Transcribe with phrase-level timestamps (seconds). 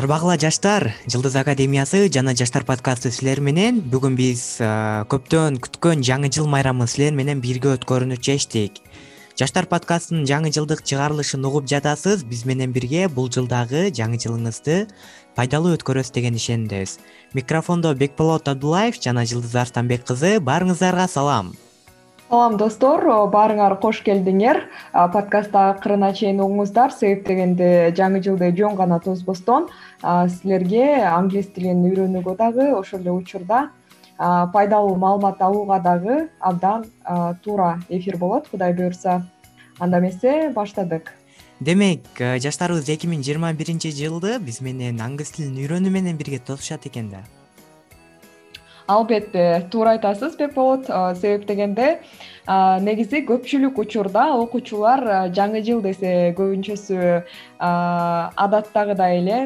[0.00, 4.44] арбагыла жаштар жылдыз академиясы жана жаштар подкасты силер менен бүгүн биз
[5.12, 8.80] көптөн күткөн жаңы жыл майрамын силер менен бирге өткөрүүнү чечтик
[9.36, 14.86] жаштар подкастынын жаңы жылдык чыгарылышын угуп жатасыз биз менен бирге бул жылдагы жаңы жылыңызды
[15.36, 16.96] пайдалуу өткөрөсүз деген ишенимдебиз
[17.36, 21.52] микрофондо бекболот абдуллаев жана жылдыз арстанбек кызы баарыңыздарга салам
[22.30, 23.02] салам достор.
[23.32, 24.62] Баарыңар кош келдиңер.
[24.92, 26.92] Подкастты акырына чейин угуңуздар.
[26.94, 29.66] Себеп дегенде жаңы жылды жөн гана тосбостон.
[30.00, 33.70] Силерге англис тилин үйрөнүүгө дагы ошол эле учурда
[34.18, 36.84] пайдалуу маалымат алууга дагы абдан
[37.42, 39.26] туура эфир болот кудай буюрса.
[39.80, 41.10] Анда эмесе баштадык.
[41.58, 44.38] Демек жаштарыбыз эки миң жыйырма биринчи жылды.
[44.38, 47.26] Биз менен англис тилин үйрөнүү менен бирге тосушат экен да
[48.90, 51.88] албетте туура айтасыз бекболот себеп дегенде
[52.86, 55.04] негизи көпчүлүк учурда окуучулар
[55.36, 56.98] жаңы жыл десе көбүнчөсү
[57.60, 59.38] адаттагыдай эле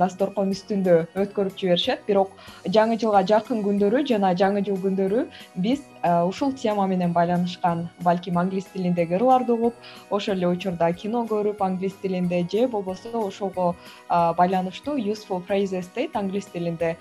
[0.00, 2.00] дасторкон үстүндө өткөрүп жиберишет.
[2.06, 2.30] Бирок
[2.64, 5.26] жаңы жылга жакын күндөрү жана жаңы жыл күндөрү
[5.60, 5.82] биз
[6.24, 9.74] ушул тема менен байланышкан балким англис тилиндеги ырларды угуп
[10.10, 13.74] ошол эле учурда кино көрүп англис тилинде же болбосо ошого
[14.08, 16.16] байланыштуу useful phrases дейт.
[16.16, 16.96] Англис тилинде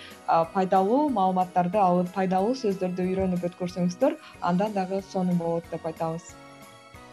[0.53, 6.35] пайдалуу маалыматтарды алып пайдалуу сөздөрдү үйрөнүп өткөрсөңүздөр андан дагы сонун болот деп айтабыз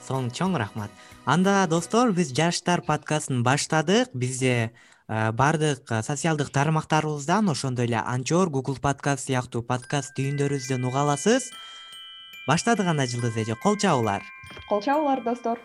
[0.07, 0.91] сонун чоң рахмат.
[1.27, 4.15] Анда достор биз жаштар подкастын баштадык.
[4.15, 4.73] Бизде
[5.09, 11.51] баардык социалдык тармактарыбыздан ошондой эле анчор google подкаст сыяктуу подкаст түйүндөрүбүздөн уга аласыз.
[12.47, 14.23] Баштадык анда жылдыз эже кол чабуулар
[14.69, 15.59] кол чабуулар достор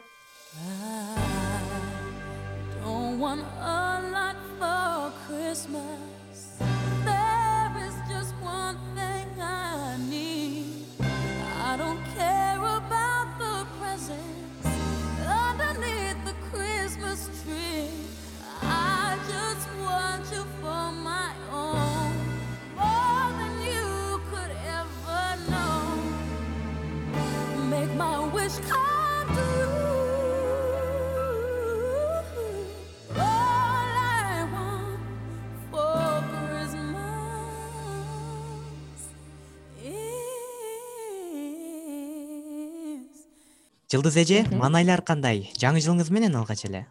[43.92, 45.50] жылдыз эже маанайлар кандай?
[45.60, 46.86] Жаңы жылыңыз менен алгач эле.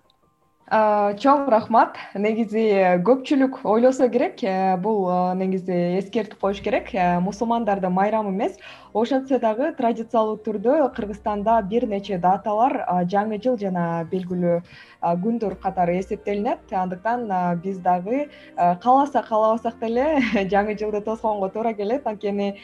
[0.71, 1.97] Чоң рахмат.
[2.15, 4.45] Негизи көпчүлүк ойлосо керек.
[4.45, 6.93] Э, бул э, негизи эскертип коюш керек.
[6.95, 8.55] Э, мусулмандардын майрамы эмес
[8.93, 12.75] ошентсе дагы традициялуу түрдө кыргызстанда бир нече даталар
[13.11, 14.61] жаңы жыл жана белгилүү
[15.23, 16.73] күндөр катары эсептелинет.
[16.73, 17.27] Андыктан
[17.63, 20.21] биз дагы кааласак каалабасак деле
[20.53, 22.07] жаңы жылды тосконго туура келет.
[22.07, 22.57] Анткени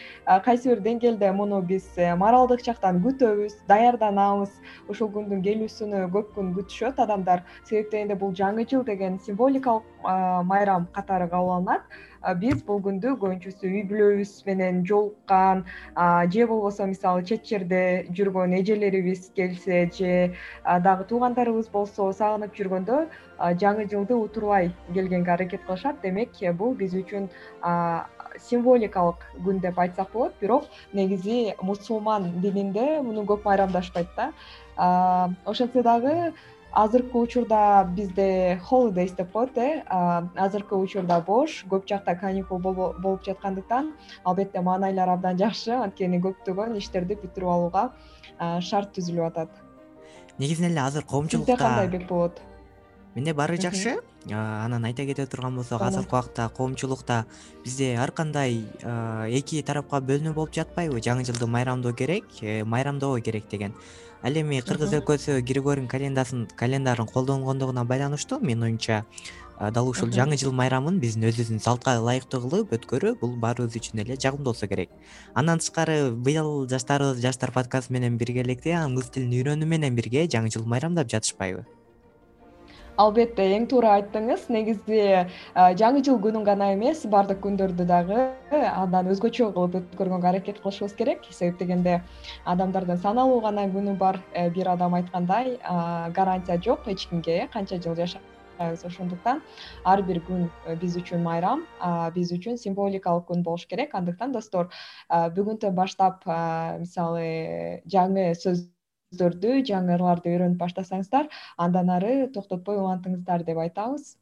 [0.44, 4.50] кайсы бир деңгээлде муну биз моралдык жактан күтөбүз даярданабыз.
[4.88, 6.98] Ушул күндүн келүүсүнө көп күн күтүшөт.
[7.06, 9.84] Адамдар себеп дегенде бул жаңы жыл деген символикалык
[10.44, 11.82] майрам катары кабыл алынат
[12.40, 15.64] биз бул күндү көбүнчөсү үй бүлөбүз менен жолуккан
[16.32, 20.12] же болбосо мисалы чет жерде жүргөн эжелерибиз келсе же
[20.64, 23.06] дагы туугандарыбыз болсо сагынып жүргөндө
[23.60, 26.00] жаңы жылды утурбай келгенге аракет кылышат.
[26.02, 27.28] Демек бул биз үчүн
[28.40, 30.34] символикалык күн деп айтсак болот.
[30.40, 34.32] Бирок негизи мусулман дининде муну көп майрамдашпайт да.
[35.44, 36.32] Ошентсе дагы
[36.76, 39.82] азыркы учурда бизде холидейс деп коет э
[40.36, 43.94] азыркы учурда бош көп жакта каникул болуп жаткандыктан
[44.24, 47.84] албетте маанайлар абдан жакшы анткени көптөгөн иштерди бүтүрүп алууга
[48.60, 49.48] шарт түзүлүп атат.
[50.38, 52.42] Негизинен эле азыр коомчулукта сизде кандай бекболот
[53.16, 53.96] менде баары жакшы.
[54.28, 57.24] Анан айта кете турган болсок азыркы убакта коомчулукта
[57.64, 58.66] бизде ар кандай
[59.32, 61.00] эки тарапка бөлүнүү болуп жатпайбы?
[61.00, 63.72] Жаңы жылды майрамдоо керек э, майрамдобой керек деген
[64.22, 69.04] ал эми кыргыз өлкөсү григорий календарын колдонгондугуна байланыштуу менин оюмча
[69.72, 70.98] дал ушул жаңы жыл майрамын.
[71.00, 74.90] Биздин өзүбүздүн салтка ылайыктуу кылып өткөрүү бул баарыбыз үчүн эле жагымдуу болсо керек.
[75.34, 80.66] Андан тышкары быйыл жаштарыбыз жаштар подкасты менен биргеликте англис тилин үйрөнүү менен бирге жаңы жыл
[80.68, 81.64] майрамдап жатышпайбы
[83.00, 84.46] албетте эң туура айттыңыз.
[84.52, 85.00] Негизи
[85.80, 88.20] жаңы жыл күнүн гана эмес баардык күндөрдү дагы
[88.52, 91.26] андан өзгөчө кылып өткөргөнгө аракет кылышыбыз керек.
[91.30, 92.00] Себеп дегенде
[92.44, 95.58] адамдардын саналуу гана күнү бар э, бир адам айткандай
[96.14, 96.88] гарантия жок.
[96.88, 99.42] Эч кимге э канча жыл жашайбыз ошондуктан.
[99.84, 101.66] Ар бир күн э, биз үчүн майрам
[102.14, 103.94] биз үчүн символикалык күн болуш керек.
[103.94, 104.70] Андыктан достор
[105.10, 106.24] бүгүнтөн баштап
[106.80, 108.66] мисалы жаңы сөз
[109.12, 114.16] жаңы ырларды үйрөнүп баштасаңыздар андан ары токтотпой улантыңыздар деп айтабыз.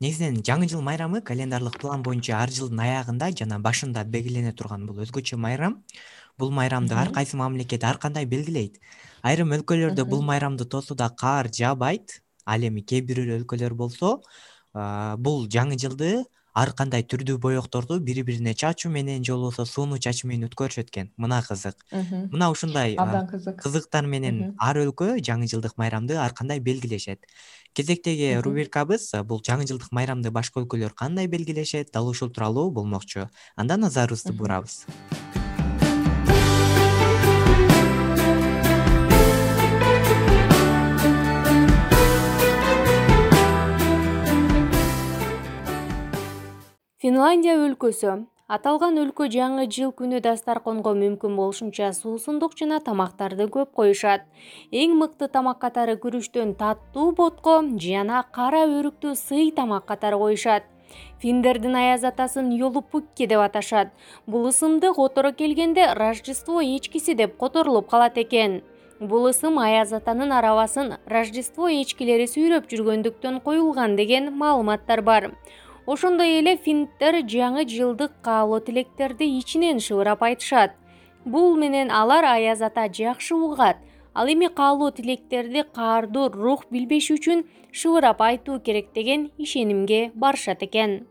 [0.00, 5.00] Негизинен жаңы жыл майрамы календарлык план боюнча ар жылдын аягында жана башында белгилене турган бул
[5.00, 5.82] өзгөчө майрам.
[6.36, 8.76] Бул майрамды ар кайсы мамлекет ар кандай белгилейт?
[9.22, 14.20] Айрым өлкөлөрдө бул майрамды тосууда каар жаабайт ал эми кээ бир өлкөлөр болсо
[15.16, 16.26] бул жаңы жылды
[16.56, 21.12] ар кандай түрдүү боекторду бири бирине чачуу менен же болбосо сууну чачуу менен өткөрүшөт экен
[21.16, 21.76] мына кызык.
[21.92, 23.60] Мына ушундай абдан кызык.
[23.62, 27.26] кызыктар менен ар өлкө жаңы жылдык майрамды ар кандай белгилешет.
[27.76, 33.28] Кезектеги рубрикабыз бул жаңы жылдык майрамды башка өлкөлөр кандай белгилешет дал ушул тууралуу болмокчу.
[33.56, 34.86] Анда назарыбызды бурабыз
[47.06, 48.12] финландия өлкөсү.
[48.50, 54.24] Аталган өлкө жаңы жыл күнү дасторконго мүмкүн болушунча суусундук жана тамактарды көп коюшат.
[54.74, 60.66] Эң мыкты тамак катары күрүчтөн таттуу ботко жана кара өрүктү сый тамак катары коюшат.
[61.22, 63.92] Финдердин аяз атасын йолупукки деп аташат.
[64.26, 68.64] Бул ысымды которо келгенде рождество эчкиси деп которулуп калат экен.
[68.98, 75.30] Бул ысым аяз атанын арабасын рождество эчкилери сүйрөп жүргөндүктөн коюлган деген маалыматтар бар
[75.86, 80.72] ошондой эле финддер жаңы жылдык каалоо тилектерди ичинен шыбырап айтышат.
[81.24, 83.76] Бул менен алар аяз ата жакшы угат.
[84.14, 91.06] Ал эми каалоо тилектерди каардуу рух билбеши үчүн шыбырап айтуу керек деген ишенимге барышат экен.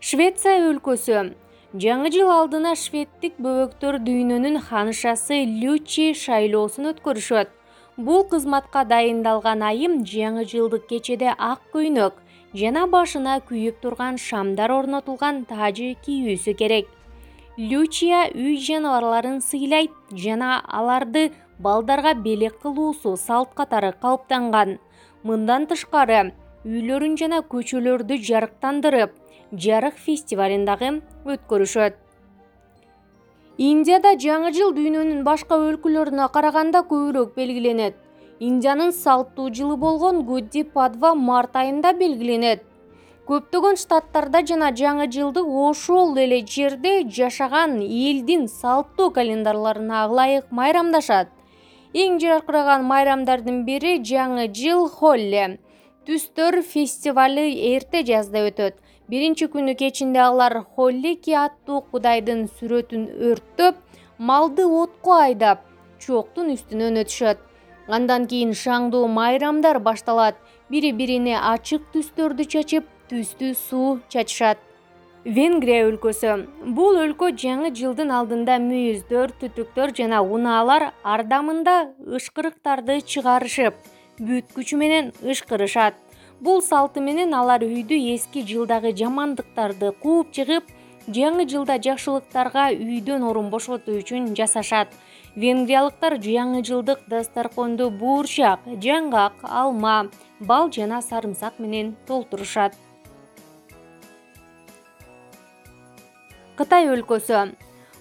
[0.00, 1.34] Швеция өлкөсү.
[1.74, 7.48] Жаңы жыл алдына шведтик бөбөктөр дүйнөнүн ханышасы лючи шайлоосун өткөрүшөт.
[7.96, 12.20] Бул кызматка дайындалган айым жаңы жылдык кечеде ак көйнөк
[12.54, 16.86] жана башына күйүп турган шамдар орнотулган тажы кийүүсү керек.
[17.58, 24.78] Лючия үй жаныбарларын сыйлайт жана аларды балдарга белек кылуусу салт катары калыптанган.
[25.22, 26.32] Мындан тышкары
[26.64, 29.18] үйлөрүн жана көчөлөрдү жарыктандырып
[29.66, 31.98] жарык фестивалин дагы өткөрүшөт.
[33.58, 37.98] Индияда жаңы жыл дүйнөнүн башка өлкөлөрүнө караганда көбүрөөк белгиленет
[38.48, 42.62] индиянын салттуу жылы болгон гудди падва март айында белгиленет.
[43.28, 51.30] Көптөгөн штаттарда жана жаңы жылды ошол эле жерде жашаган элдин салттуу календарларына ылайык майрамдашат.
[51.94, 55.46] Эң жаркыраган майрамдардын бири жаңы жыл холле.
[56.04, 58.76] Түстөр фестивалы эрте жазда өтөт.
[59.08, 63.80] Биринчи күнү кечинде алар холлики аттуу кудайдын сүрөтүн өрттөп
[64.18, 65.64] малды отко айдап
[66.00, 67.40] чоктун үстүнөн өтүшөт
[67.88, 70.36] андан кийин шаңдуу майрамдар башталат.
[70.70, 74.58] Бири бирине ачык түстөрдү чачып түстүү суу чачышат.
[75.24, 76.36] Венгрия өлкөсү.
[76.76, 81.76] Бул өлкө жаңы жылдын алдында мүйүздөр түтүктөр жана унаалар ардамында
[82.18, 83.78] ышкырыктарды чыгарышып
[84.20, 85.94] бүт күчү менен ышкырышат.
[86.40, 90.68] Бул салты менен алар үйдү эски жылдагы жамандыктарды кууп чыгып
[91.08, 94.92] жаңы жылда жакшылыктарга үйдөн орун бошотуу үчүн жасашат
[95.34, 100.08] венгриялыктар жаңы жылдык дасторконду буурчак жаңгак алма
[100.40, 102.74] бал жана сарымсак менен толтурушат.
[106.56, 107.54] Кытай өлкөсү.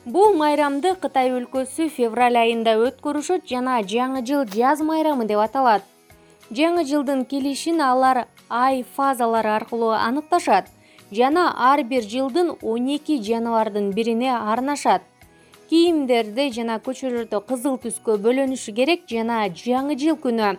[0.06, 5.82] Бул майрамды кытай өлкөсү февраль айында өткөрүшөт жана жаңы жыл жаз майрамы деп аталат.
[6.52, 10.68] Жаңы жылдын келишин алар ай фазалары аркылуу аныкташат
[11.12, 15.02] жана ар бир жылдын он эки жаныбардын бирине арнашат
[15.74, 20.52] кийимдерди жана көчөлөрдө кызыл түскө бөлөнүшү керек жана жаңы жыл күнү.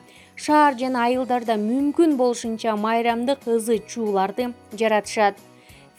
[0.45, 4.49] Шаар жана айылдарда мүмкүн болушунча майрамдык ызы чууларды
[4.81, 5.39] жаратышат.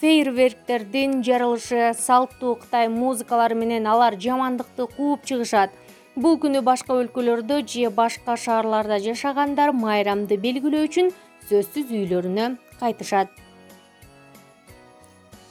[0.02, 5.72] Фейерверктердин жарылышы салттуу кытай музыкалары менен алар жамандыкты кууп чыгышат.
[6.18, 11.16] Бул күнү башка өлкөлөрдө же башка шаарларда жашагандар майрамды белгилөө үчүн
[11.48, 12.52] сөзсүз үйлөрүнө
[12.84, 13.45] кайтышат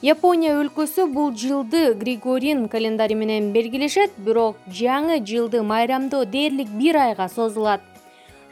[0.05, 7.25] япония өлкөсү бул жылды григорин календарь менен белгилешет бирок жаңы жылды майрамдоо дээрлик бир айга
[7.27, 7.81] созулат.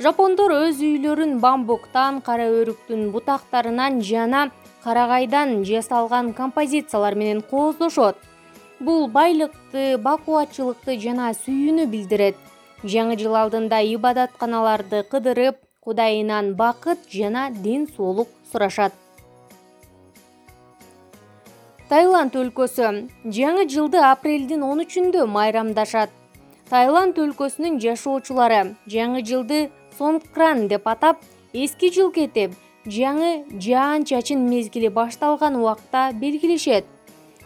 [0.02, 4.48] Жапондор өз үйлөрүн бамбуктан кара өрүктүн бутактарынан жана
[4.84, 8.18] карагайдан жасалган композициялар менен кооздошот.
[8.80, 12.42] Бул байлыкты бакубатчылыкты жана сүйүүнү билдирет.
[12.82, 19.03] Жаңы жыл алдында ибадатканаларды кыдырып кудайынан бакыт жана ден соолук сурашат
[21.94, 22.88] таиланд өлкөсү.
[23.38, 26.10] Жаңы жылды апрелдин он үчүндө майрамдашат.
[26.66, 29.60] Таиланд өлкөсүнүн жашоочулары жаңы жылды
[30.00, 31.22] сонгкран деп атап
[31.54, 32.56] эски жыл кетип
[32.98, 33.30] жаңы
[33.68, 36.90] жаан чачын мезгили башталган убакта белгилешет.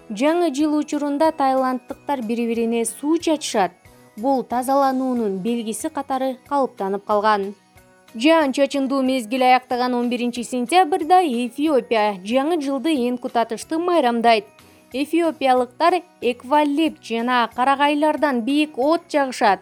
[0.07, 3.75] Жаңы жыл учурунда таиланддыктар бири бирине суу чачышат.
[4.15, 7.49] Бул тазалануунун белгиси катары калыптанып калган
[8.15, 14.45] жаан чачындуу мезгил аяктаган он биринчи сентябрда эфиопия жаңы жылды энку татыштуу майрамдайт.
[14.93, 19.59] Эфиопиялыктар эквалип жана карагайлардан бийик от жагышат.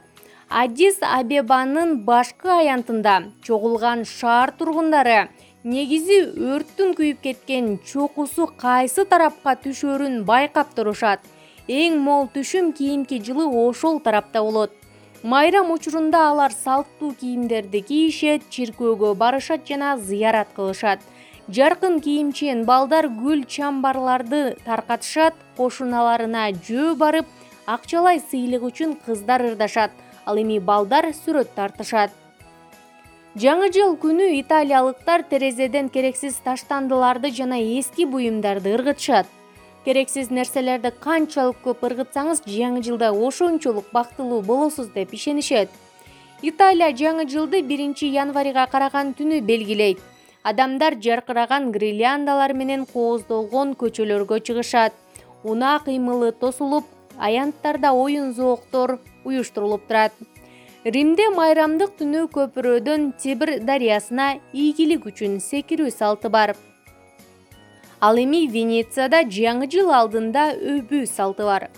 [0.49, 5.29] Аддис абебанын башкы аянтында чогулган шаар тургундары
[5.63, 11.19] негизи өрттүн күйүп кеткен чокусу кайсы тарапка түшөрүн байкап турушат.
[11.67, 14.84] Эң мол түшүм кийинки жылы ошол тарапта болот
[15.25, 20.99] майрам учурунда алар салттуу кийимдерди кийишет чиркөөгө барышат жана зыярат кылышат.
[21.49, 27.25] Жаркын кийимчен балдар гүл чамбарларды таркатышат кошуналарына жөө барып
[27.65, 32.13] акчалай сыйлык үчүн кыздар ырдашат ал эми балдар сүрөт тартышат.
[33.33, 39.25] Жаңы жыл күнү италиялыктар терезеден керексиз таштандыларды жана эски буюмдарды ыргытышат
[39.85, 45.69] керексиз нерселерди канчалык көп ыргытсаңыз жаңы жылда ошончолук бактылуу болосуз деп ишенишет.
[46.41, 50.01] Италия жаңы жылды биринчи январга караган түнү белгилейт.
[50.43, 54.93] Адамдар жаркыраган грилляндалар менен кооздолгон көчөлөргө чыгышат.
[55.43, 56.85] Унаа кыймылы тосулуп
[57.17, 60.13] аянттарда оюн зооктор уюштурулуп турат.
[60.85, 66.53] Римде майрамдык түнү көпүрөдөн тибр дарыясына ийгилик үчүн секирүү салты бар
[68.05, 71.69] ал эми венецияда жаңы жыл алдында өбүү салты бар.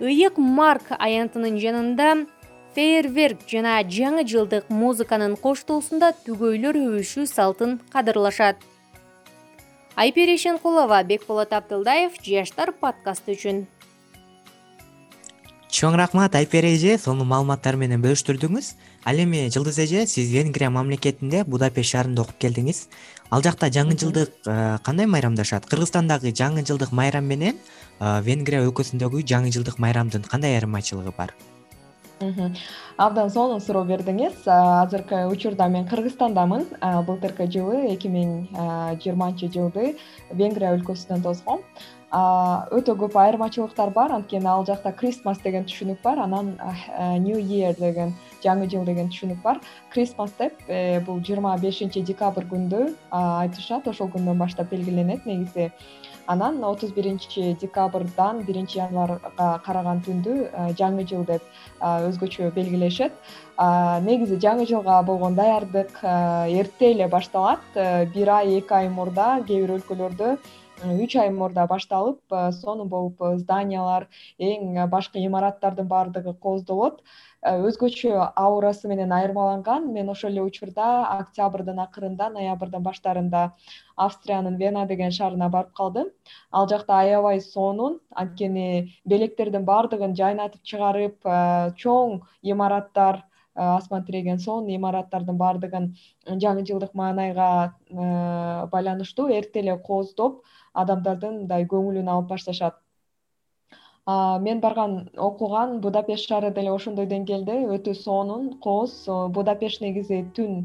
[0.00, 2.26] ыйык марк аянтынын жанында
[2.74, 8.56] фейерверк жана жаңы жылдык музыканын коштоосунда түгөйлөр өбүшүү салтын кадырлашат.
[9.96, 13.66] Айпери эшенкулова бекболот абдылдаев жаштар подкасты үчүн.
[15.70, 16.96] Чоң рахмат айпери эже.
[16.98, 18.72] Сонун маалыматтар менен бөлүштүрдүңүз.
[19.04, 22.88] Ал эми жылдыз эже сиз венгрия мамлекетинде будапешт шаарында окуп келдиңиз
[23.30, 27.54] ал жакта жаңы жылдык э, кандай майрамдашат кыргызстандагы жаңы жылдык майрам менен
[28.00, 31.34] э, венгрия өлкөсүндөгү жаңы жылдык майрамдын кандай айырмачылыгы бар?
[33.00, 34.42] Абдан сонун суроо бердиңиз.
[34.46, 36.66] Э, азыркы учурда мен кыргызстандамын.
[37.06, 38.50] Былтыркы жылы эки миң
[38.98, 39.94] жыйырманчы жылды
[40.32, 41.62] венгрия өлкөсүнөн тосгом
[42.10, 44.12] өтө көп айырмачылыктар бар.
[44.18, 46.18] Анткени ал жакта кристмас деген түшүнүк бар.
[46.26, 46.58] Анан
[47.22, 48.12] new year деген
[48.44, 49.60] жаңы жыл деген түшүнүк бар.
[49.92, 53.88] Кристмас деп э, бул жыйырма бешинчи декабрь күндү айтышат.
[53.88, 55.26] Ошол күндөн баштап белгиленет.
[55.26, 55.70] Негизи
[56.26, 61.42] анан отуз биринчи декабрдан биринчи январга караган түндү жаңы жыл деп
[61.80, 63.12] өзгөчө белгилешет.
[64.06, 67.60] Негизи жаңы жылга болгон даярдык эрте эле башталат.
[67.74, 70.36] Э, бир ай эки ай мурда кээ бир өлкөлөрдө
[70.80, 74.06] үч ай мурда башталып э, сонун болуп э, зданиялар
[74.38, 77.02] эң башкы имараттардын баардыгы кооздолот
[77.42, 79.92] э, өзгөчө аурасы менен айырмаланган.
[79.92, 83.50] Мен ошол эле учурда октябрдын акырында ноябрдын баштарында
[83.96, 86.08] австриянын вена деген шаарына барып калдым.
[86.50, 91.28] Ал жакта аябай сонун анткени белектердин баардыгын жайнатып чыгарып
[91.76, 93.26] чоң имараттар
[93.60, 95.88] асман тиреген сонун имараттардын баардыгын
[96.44, 97.48] жаңы жылдык маанайга
[98.74, 100.40] байланыштуу эрте эле кооздоп
[100.84, 102.78] адамдардын мындай көңүлүн алып башташат.
[104.44, 104.94] Мен барган
[105.30, 108.94] окуган будапешт шаары деле ошондой деңгээлде өтө сонун кооз
[109.36, 110.56] будапешт негизи түн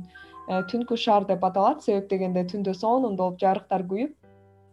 [0.50, 1.84] э, түнкү шаар деп аталат.
[1.84, 4.25] Себеп дегенде түндө сонун болуп жарыктар күйүп Э,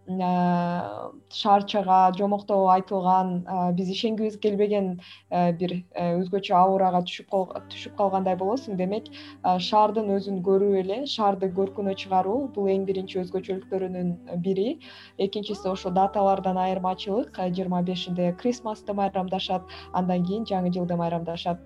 [0.08, 4.98] шаарчага жомоктоо айтылган э, биз ишенгибиз келбеген
[5.30, 9.06] э, бир өзгөчө аурага түшүп калгандай болосуң демек
[9.68, 14.80] шаардын өзүн көрүү эле шаарды көркүнө чыгаруу бул эң биринчи өзгөчөлүктөрүнүн бири.
[15.18, 21.62] Экинчиси ошо даталардан айырмачылык жыйырма бешинде кристмасты майрамдашат андан кийин жаңы жылды майрамдашат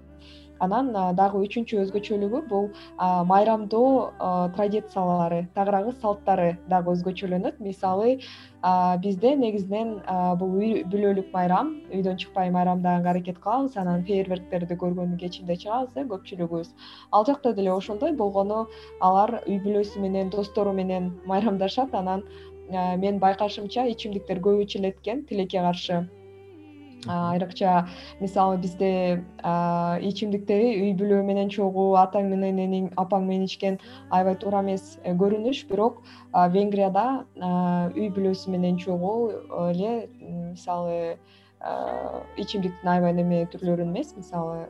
[0.64, 2.68] анан дагы үчүнчү өзгөчөлүгү бул
[3.30, 4.12] майрамдоо
[4.56, 7.60] традициялары тагыраагы салттары дагы өзгөчөлөнөт.
[7.60, 8.18] Мисалы
[9.04, 10.00] бизде негизинен
[10.40, 13.76] бул үй бүлөлүк майрам үйдөн чыкпай майрамдаганга аракет кылабыз.
[13.76, 16.74] Анан фейерверктерди көргөн кечинде чыгабыз э көпчүлүгүбүз.
[17.12, 18.66] Ал жакта деле ошондой болгону
[19.00, 21.94] алар үй бүлөсү менен достору менен майрамдашат.
[21.94, 22.24] Анан
[22.70, 26.08] менин байкашымча ичимдиктер көп ичилет экен тилекке каршы
[27.08, 27.86] айрыкча
[28.20, 28.90] мисалы бизде
[30.08, 33.78] ичимдикти үй бүлө менен чогуу атаң менен апаң менен ичкен
[34.10, 35.66] аябай туура эмес э, көрүнүш.
[35.70, 37.24] Бирок венгрияда
[37.94, 39.30] үй бүлөсү менен чогуу
[39.70, 41.16] эле мисалы
[42.36, 44.14] ичимдиктин аябай неме түрлөрүн эмес.
[44.16, 44.66] Мисалы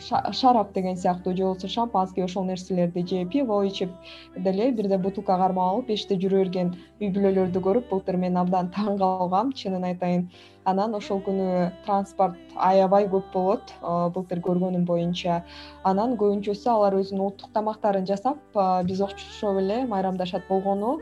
[0.00, 3.90] шарап деген сыяктуу же болбосо шампанский ошол нерселерди же пиво ичип
[4.36, 8.98] деле бирден бутылка кармап алып эшикте жүрө берген үй бүлөлөрдү көрүп былтыр мен абдан таң
[8.98, 10.28] калгам чынын айтайын.
[10.64, 13.72] Анан ошол күнү транспорт аябай көп болот
[14.14, 15.42] былтыр көргөнүм боюнча.
[15.84, 18.38] Анан көбүнчөсү алар өзүнүн улуттук тамактарын жасап
[18.86, 21.00] биз окшоп эле майрамдашат болгону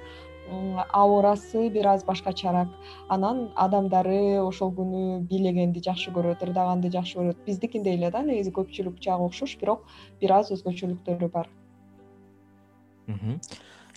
[0.93, 2.69] аурасы бир аз башкачараак
[3.09, 7.43] анан адамдары ошол күнү бийлегенди жакшы көрөт ырдаганды жакшы көрөт.
[7.47, 9.87] Биздикиндей эле да негизи көпчүлүк жагы окшош бирок
[10.21, 11.49] бир аз өзгөчөлүктөрү бар.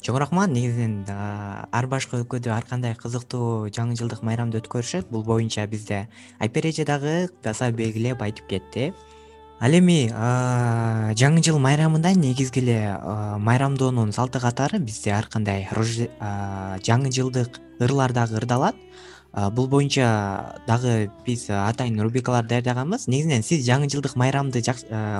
[0.04, 5.64] Чоң рахмат негизинен ар башкы өлкөдө ар кандай кызыктуу жаңы жылдык майрамды өткөрүшөт бул боюнча
[5.68, 6.08] бизде
[6.44, 8.90] айпери эже дагы баса белгилеп айтып кетти
[9.64, 10.10] ал эми
[11.16, 12.80] жаңы жыл майрамында негизги эле
[13.40, 15.70] майрамдоонун салты катары бизде ар кандай
[16.84, 18.76] жаңы жылдык ырлар дагы ырдалат.
[19.56, 23.08] Бул боюнча дагы биз атайын рубрикалар даярдаганбыз.
[23.08, 24.62] Негизинен сиз жаңы жылдык майрамды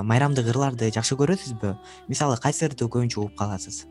[0.04, 1.74] майрамдык ырларды жакшы көрөсүзбү?
[2.08, 3.86] Мисалы кайсы ырды көбүнчө угуп каласыз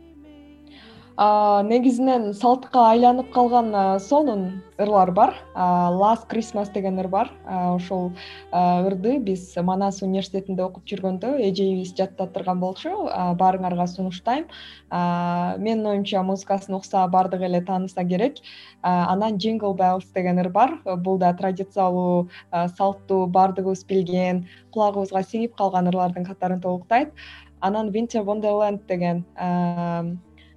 [1.18, 5.34] негизинен салтка айланып калган сонун ырлар бар.
[5.56, 7.30] Last christmas деген ыр бар.
[7.46, 8.12] Ошол
[8.52, 12.90] ырды биз манас университетинде окуп жүргөндө эжебиз жаттаттырган болчу.
[13.38, 14.48] Баарыңарга сунуштайм.
[14.90, 18.42] Менин оюмча музыкасын укса баардык эле тааныса керек.
[18.82, 20.80] Анан jingle bells деген ыр бар.
[20.98, 27.14] Бул да традициялуу салттуу баардыгыбыз билген кулагыбызга сиңип калган ырлардын катарын толуктайт.
[27.62, 29.26] Анан winter wonderland деген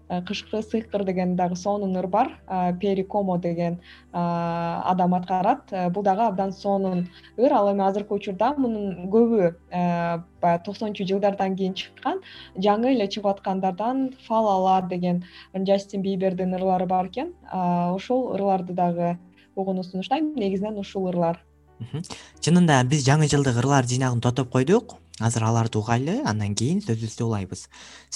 [0.09, 2.31] кышкы сыйкыр деген дагы сонун ыр бар.
[2.81, 3.81] Пери комо деген
[4.13, 5.73] адам аткарат.
[5.73, 11.07] Э, бул дагы абдан сонун ыр ал эми азыркы учурда мунун көбү э, баягы токсонунчу
[11.07, 12.21] жылдардан кийин чыккан
[12.57, 15.25] жаңы эле чыгып аткандардан фалала деген
[15.57, 17.35] джастин бибердин ырлары бар экен.
[17.53, 19.19] Ошол ырларды дагы
[19.57, 21.43] угууну сунуштайм негизинен ушул ырлар
[22.41, 27.67] чынында биз жаңы жылдык ырлар жыйнагын топтоп койдук азыр аларды угайлы андан кийин сөзүбүздү улайбыз.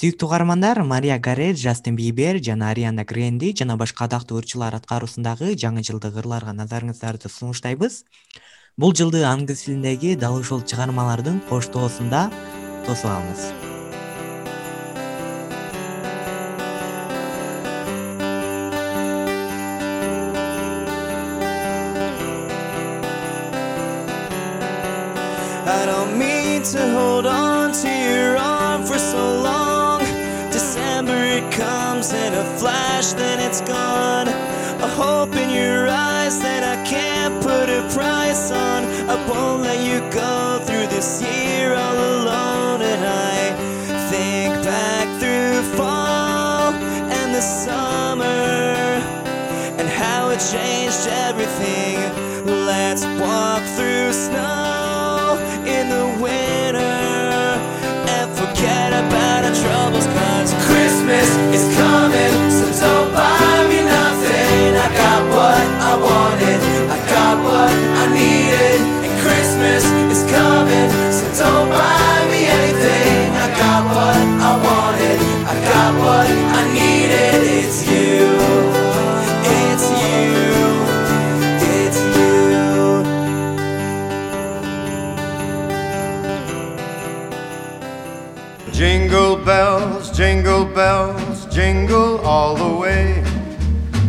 [0.00, 5.86] Сүйүктүү каармандар мария гарет жастин бибер жана ариана гренди жана башка адактуу ырчылар аткаруусундагы жаңы
[5.86, 8.04] жылдык ырларга назарыңыздарды сунуштайбыз.
[8.76, 12.28] Бул жылды англис тилиндеги дал ушул чыгармалардын коштоосунда
[12.86, 13.69] тосуп алыңыз
[26.72, 29.98] to hold on to your arm for so long.
[30.52, 34.28] December it comes in a flash then it's gone.
[34.28, 38.84] A hope in your eyes that i can't put a price on.
[39.10, 43.40] I won't let you go through this year all alone and i
[44.08, 46.72] think back through fall
[47.18, 48.24] and the summer
[49.78, 51.98] and how it changed everything.
[52.46, 55.00] Let's walk through snow
[55.66, 56.19] in the
[58.66, 62.32] about our troubles cause christmas is coming.
[62.50, 64.76] So don't buy me nothing.
[64.76, 66.60] I got what i wanted.
[66.90, 68.80] I got what i needed.
[69.04, 70.90] And christmas is coming.
[71.10, 71.69] So don't
[90.20, 93.24] jingle bells jingle all the way.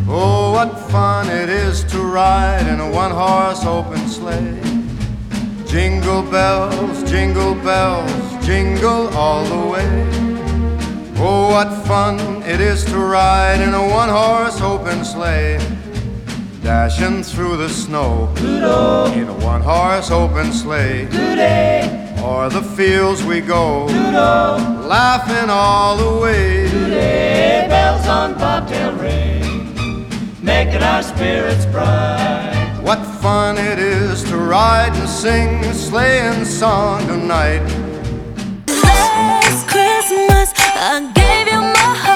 [0.09, 4.59] Oh what fun it is to ride in a one horse open sleigh.
[5.65, 9.91] Jingle bells jingle bells jingle all the way.
[11.15, 15.59] Oh what fun it is to ride in a one horse open sleigh.
[16.61, 18.33] Dashing through the snow
[19.15, 23.85] in a one horse open sleigh or the fields we go.
[23.85, 26.69] Laughing all the way.
[27.67, 30.07] Bells on bobtail ring.
[30.41, 32.79] Making our spirits bright.
[32.81, 37.61] What fun it is to ride and sing a sleighing song tonight.
[38.67, 40.51] Last christmas
[40.83, 42.10] i gave you my heart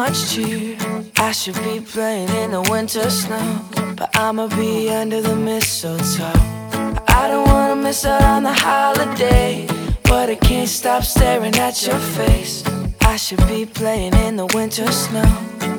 [0.00, 0.78] much cheer.
[1.18, 3.46] I should be playing in the winter snow,
[3.98, 6.40] but I'ma be under the mistletoe.
[7.20, 9.66] I don't wanna miss out on the holiday,
[10.04, 12.64] but I can't stop staring at your face.
[13.12, 15.30] I should be playing in the winter snow,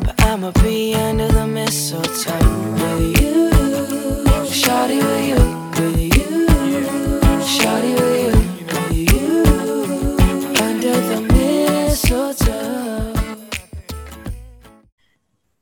[0.06, 2.48] but I'ma be under the mistletoe
[2.82, 3.50] with you.
[4.62, 5.42] Shawty with you,
[5.78, 6.46] with you.
[7.56, 8.11] Shawty with you,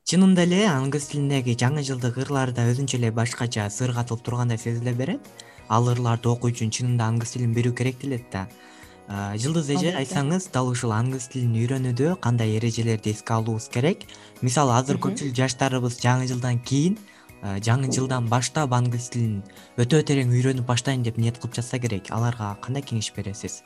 [0.10, 5.22] чынында эле англис тилиндеги жаңы жылдык ырларда өзүнчө эле башкача сыр катылып тургандай сезиле берет.
[5.70, 8.48] Ал ырларды окуу үчүн чынында англис тилин билүү керек делет да.
[9.38, 14.08] Жылдыз эже айтсаңыз дал ушул англис тилин үйрөнүүдө кандай эрежелерди эске алуубуз керек?
[14.42, 16.98] Мисалы азыр көпчүлүк жаштарыбыз жаңы жылдан кийин
[17.62, 19.44] жаңы жылдан баштап англис тилин
[19.78, 22.10] өтө терең үйрөнүп баштайм деп ниет кылып жатса керек.
[22.10, 23.62] Аларга кандай кеңеш бересиз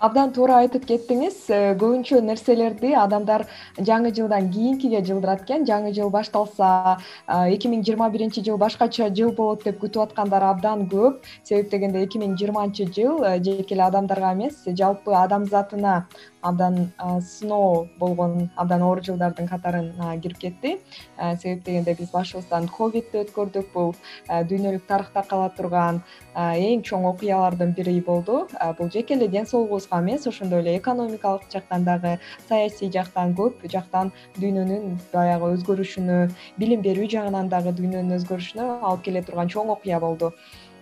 [0.00, 1.38] абдан туура айтып кеттиңиз.
[1.50, 3.46] Э, көбүнчө нерселерди адамдар
[3.78, 5.64] жаңы жылдан кийинкиге жылдырат экен.
[5.66, 10.86] Жаңы жыл башталса эки миң жыйырма биринчи жыл башкача жыл болот деп күтүп аткандар абдан
[10.92, 11.22] көп.
[11.44, 16.06] Себеп дегенде эки миң жыйырманчы жыл э, жеке эле адамдарга эмес жалпы адамзатына
[16.42, 20.78] абдан сыноо болгон абдан оор жылдардын катарына кирип кетти.
[21.18, 23.94] Э, себеп дегенде биз башыбыздан ковидти өткөрдүк бул.
[24.28, 26.02] Э, дүйнөлүк тарыхта кала турган
[26.36, 28.42] эң чоң окуялардын бири болду.
[28.78, 32.18] Бул жеке эле ден соолугубузга эмес ошондой эле экономикалык жактан дагы
[32.48, 36.18] саясий жактан көп жактан дүйнөнүн баягы өзгөрүшүнө
[36.58, 40.32] билим берүү жагынан дагы дүйнөнүн өзгөрүшүнө алып келе турган чоң окуя болду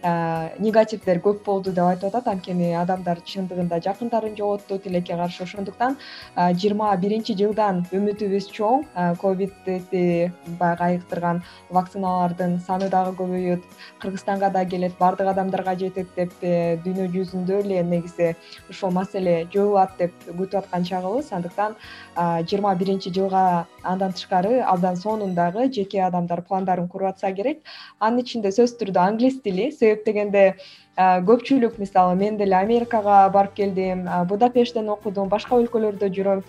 [0.05, 2.27] негативдер көп болду деп айтып атат.
[2.35, 5.97] Анткени адамдар чындыгында жакындарын жоготту тилекке каршы ошондуктан
[6.35, 8.85] а, жыйырма биринчи жылдан үмүтүбүз чоң.
[8.95, 13.65] А, ковидти баягы айыктырган вакциналардын саны дагы көбөйөт.
[14.03, 18.35] Кыргызстанга да келет баардык адамдарга жетет деп э, дүйнө жүзүндө эле негизи
[18.69, 21.33] ушул маселе жоюлат деп күтүп аткан чагыбыз.
[21.33, 21.77] Андыктан
[22.17, 27.63] жыйырма биринчи жылга андан тышкары абдан сонундагы жеке адамдар пландарын куруп атса керек.
[28.01, 29.71] Анын ичинде сөзсүз түрдө англис тили
[30.07, 30.57] дегенде
[30.99, 36.43] көпчүлүк мисалы мен деле америкага барып келдим будапешттен окудум башка өлкөлөрдө жүрөм.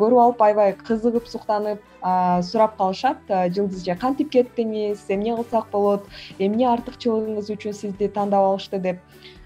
[0.00, 1.80] Көрүп алып аябай кызыгып суктанып
[2.50, 3.20] сурап калышат.
[3.28, 6.06] Жылдыз эже кантип кеттиңиз эмне кылсак болот
[6.38, 9.00] эмне артыкчылыгыңыз үчүн сизди тандап алышты деп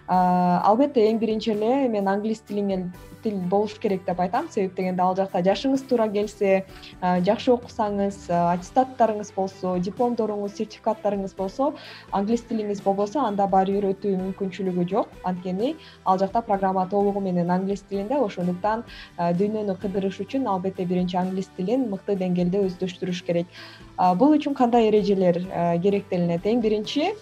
[0.08, 2.88] албетте эң биринчи эле мен англис тилиңер
[3.24, 4.50] тил болуш керек деп айтам.
[4.52, 6.66] Себеп дегенде ал жакта жашыңыз туура келсе
[7.00, 11.72] жакшы окусаңыз аттестаттарыңыз болсо дипломдоруңуз сертификаттарыңыз болсо
[12.12, 15.08] англис тилиңиз болбосо анда баары бир өтүү мүмкүнчүлүгү жок.
[15.24, 18.84] Анткени ал жакта программа толугу менен англис тилинде ошондуктан
[19.18, 23.46] дүйнөнү кыдырыш үчүн албетте биринчи англис тилин мыкты деңгээлде өздөштүрүш керек.
[24.20, 25.40] Бул үчүн кандай эрежелер
[25.80, 27.14] керектелинет эң биринчи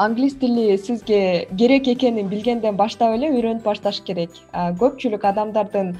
[0.00, 4.32] англис тили сизге керек экенин билгенден баштап эле үйрөнүп башташ керек.
[4.80, 5.92] Көпчүлүк адамдардын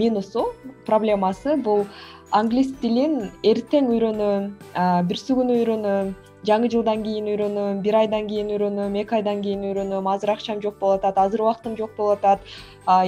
[0.00, 0.48] минусу
[0.88, 1.84] проблемасы бул
[2.32, 6.10] англис тилин эртең үйрөнөм күнү үйрөнөм
[6.50, 10.80] жаңы жылдан кийин үйрөнөм бир айдан кийин үйрөнөм эки айдан кийин үйрөнөм азыр акчам жок
[10.82, 12.42] болуп атат азыр убактым жок болуп атат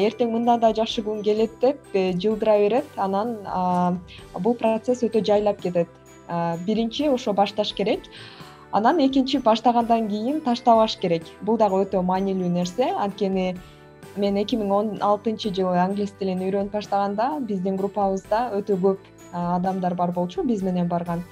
[0.07, 2.87] эртең мындан да жакшы күн келет деп э, жылдыра берет.
[2.97, 3.37] Анан
[4.39, 5.89] бул процесс өтө жайлап кетет.
[6.67, 8.07] Биринчи ошо башташ керек
[8.77, 11.25] анан экинчи баштагандан кийин таштабаш керек.
[11.41, 12.91] Бул дагы өтө маанилүү нерсе.
[12.93, 13.57] Анткени
[14.21, 19.97] мен эки миң он алтынчы жылы англис тилин үйрөнүп баштаганда биздин группабызда өтө көп адамдар
[19.97, 21.25] бар болчу биз менен барган.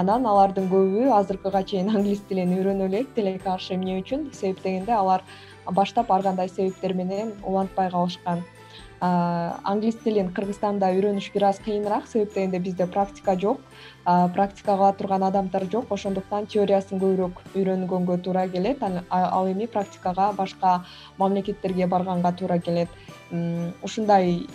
[0.00, 4.30] Анан алардын көбү азыркыга чейин англис тилин үйрөнө элек тилекке каршы эмне үчүн?
[4.32, 5.24] Себеп дегенде алар
[5.68, 8.46] баштап ар кандай себептер менен улантпай калышкан
[9.00, 13.60] англис тилин кыргызстанда үйрөнүш бир аз кыйыныраак себеп дегенде бизде практика жок.
[14.04, 15.90] Практика кыла турган адамдар жок.
[15.90, 18.82] Ошондуктан теориясын көбүрөөк үйрөнгөнгө туура келет.
[19.10, 20.84] Ал эми практикага башка
[21.18, 22.88] мамлекеттерге барганга туура келет.
[23.82, 24.46] Ушундай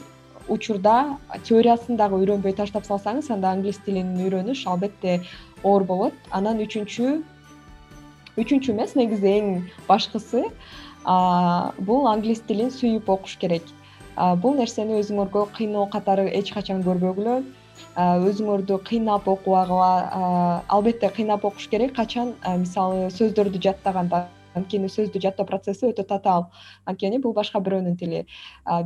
[0.50, 5.22] учурда теориясын дагы үйрөнбөй таштап салсаңыз анда англис тилин үйрөнүш албетте
[5.64, 6.14] оор болот.
[6.32, 7.22] Анан үчүнчү
[8.36, 9.48] үчүнчү эмес негизи эң
[9.88, 10.44] башкысы
[11.06, 13.64] бул англис тилин сүйүп окуш керек
[14.16, 17.42] бул нерсени өзүңөргө кыйноо катары эч качан көрбөгүлө
[18.30, 21.96] өзүңөрдү кыйнап окубагыла албетте кыйнап окуш керек.
[21.96, 26.48] Качан мисалы сөздөрдү жаттаганда анткени сөздү жаттоо процесси өтө татаал.
[26.86, 28.26] Анткени бул башка бирөөнүн тили.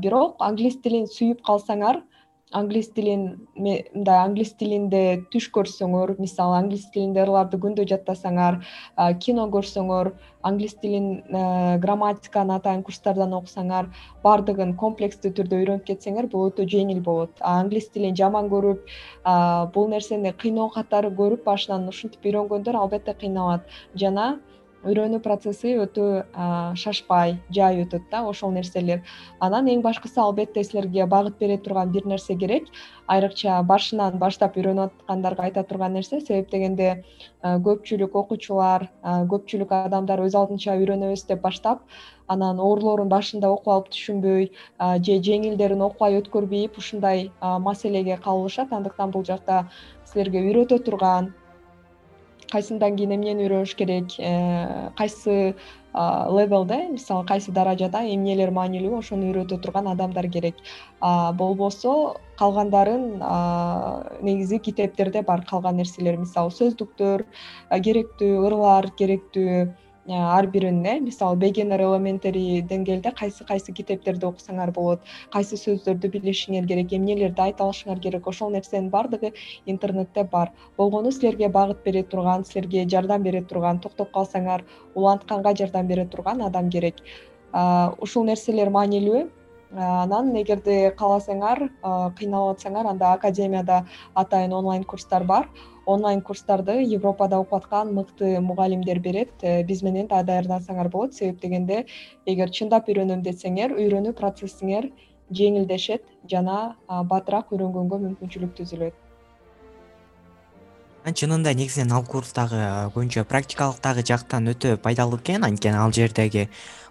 [0.04, 2.02] Бирок англис тилин сүйүп калсаңар
[2.56, 5.02] англис тилин мындай англис тилинде
[5.34, 8.62] түш көрсөңөр мисалы англис тилинде ырларды күндө жаттасаңар
[9.24, 10.12] кино көрсөңөр
[10.48, 11.10] англис тилин
[11.84, 13.90] грамматиканы атайын курстардан окусаңар
[14.24, 17.36] баардыгын комплекстүү түрдө үйрөнүп кетсеңер бул өтө жеңил болот.
[17.42, 18.88] Англис тилин жаман көрүп
[19.76, 23.68] бул нерсени кыйноо катары көрүп башынан ушинтип үйрөнгөндөр албетте кыйналат.
[23.96, 24.38] Жана
[24.86, 26.08] үйрөнүү процесси өтө
[26.78, 29.02] шашпай жай өтөт да ошол нерселер.
[29.40, 32.68] Анан эң башкысы албетте силерге багыт бере турган бир нерсе керек.
[33.08, 36.22] Айрыкча башынан баштап үйрөнүп аткандарга айта турган нерсе.
[36.22, 37.04] Себеп дегенде
[37.44, 41.84] көпчүлүк окуучулар көпчүлүк адамдар өз алдынча үйрөнөбүз деп баштап
[42.28, 44.50] анан оорлорун башында окуп алып түшүнбөй
[45.08, 49.66] же жеңилдерин окубай өткөрбөйүп ушундай маселеге кабылышат андыктан бул жакта
[50.12, 51.34] силерге үйрөтө турган
[52.52, 54.16] кайсындан кийин эмнени үйрөнүш керек?
[54.20, 55.56] Э, кайсы
[55.98, 60.60] левелде мисалы кайсы даражада эмнелер маанилүү ошону үйрөтө турган адамдар керек?
[61.02, 63.18] Болбосо калгандарын
[64.22, 67.26] негизи китептерде бар калган нерселер мисалы сөздүктөр
[67.88, 69.68] керектүү ырлар керектүү
[70.08, 76.68] ар бирин э мисалы бегенер элементари деңгээлде кайсы кайсы китептерди окусаңар болот кайсы сөздөрдү билишиңер
[76.68, 79.34] керек эмнелерди айта алышыңар керек ошол нерсенин баардыгы
[79.66, 80.52] интернетте бар.
[80.78, 84.64] Болгону силерге багыт бере турган силерге жардам бере турган токтоп калсаңар
[84.96, 86.96] улантканга жардам бере турган адам керек.
[88.00, 89.28] Ушул нерселер маанилүү.
[89.76, 91.68] Анан эгерде кааласаңар
[92.16, 95.50] кыйналып атсаңар анда академияда атайын онлайн курстар бар
[95.88, 99.32] онлайн курстарды европада окуп аткан мыкты мугалимдер берет.
[99.42, 101.16] Э, биз менен да даярдансаңар болот.
[101.16, 101.86] Себеп дегенде
[102.26, 104.92] эгер чындап үйрөнөм десеңер үйрөнүү процессиңер
[105.32, 109.04] жеңилдешет жана батыраак үйрөнгөнгө мүмкүнчүлүк түзүлөт.
[111.08, 112.58] Чынында негизинен ал курс дагы
[112.92, 115.46] көбүнчө практикалык дагы жактан өтө пайдалуу экен.
[115.48, 116.50] Анткени ал жердеги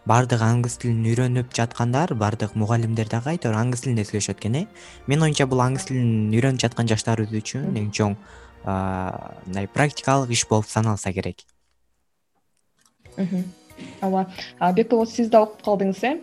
[0.08, 4.66] баардык англис тилин үйрөнүп жаткандар баардык мугалимдер дагы айтор англис тилинде сүйлөшөт экен э.
[5.06, 8.16] Менин оюмча бул англис тилин үйрөнүп жаткан жаштарыбыз үчүн эң чоң
[8.66, 11.44] мындай практикалык иш болуп саналса керек.
[14.00, 14.26] Ооба.
[14.74, 16.16] Бекболот сиз да окуп калдыңыз э?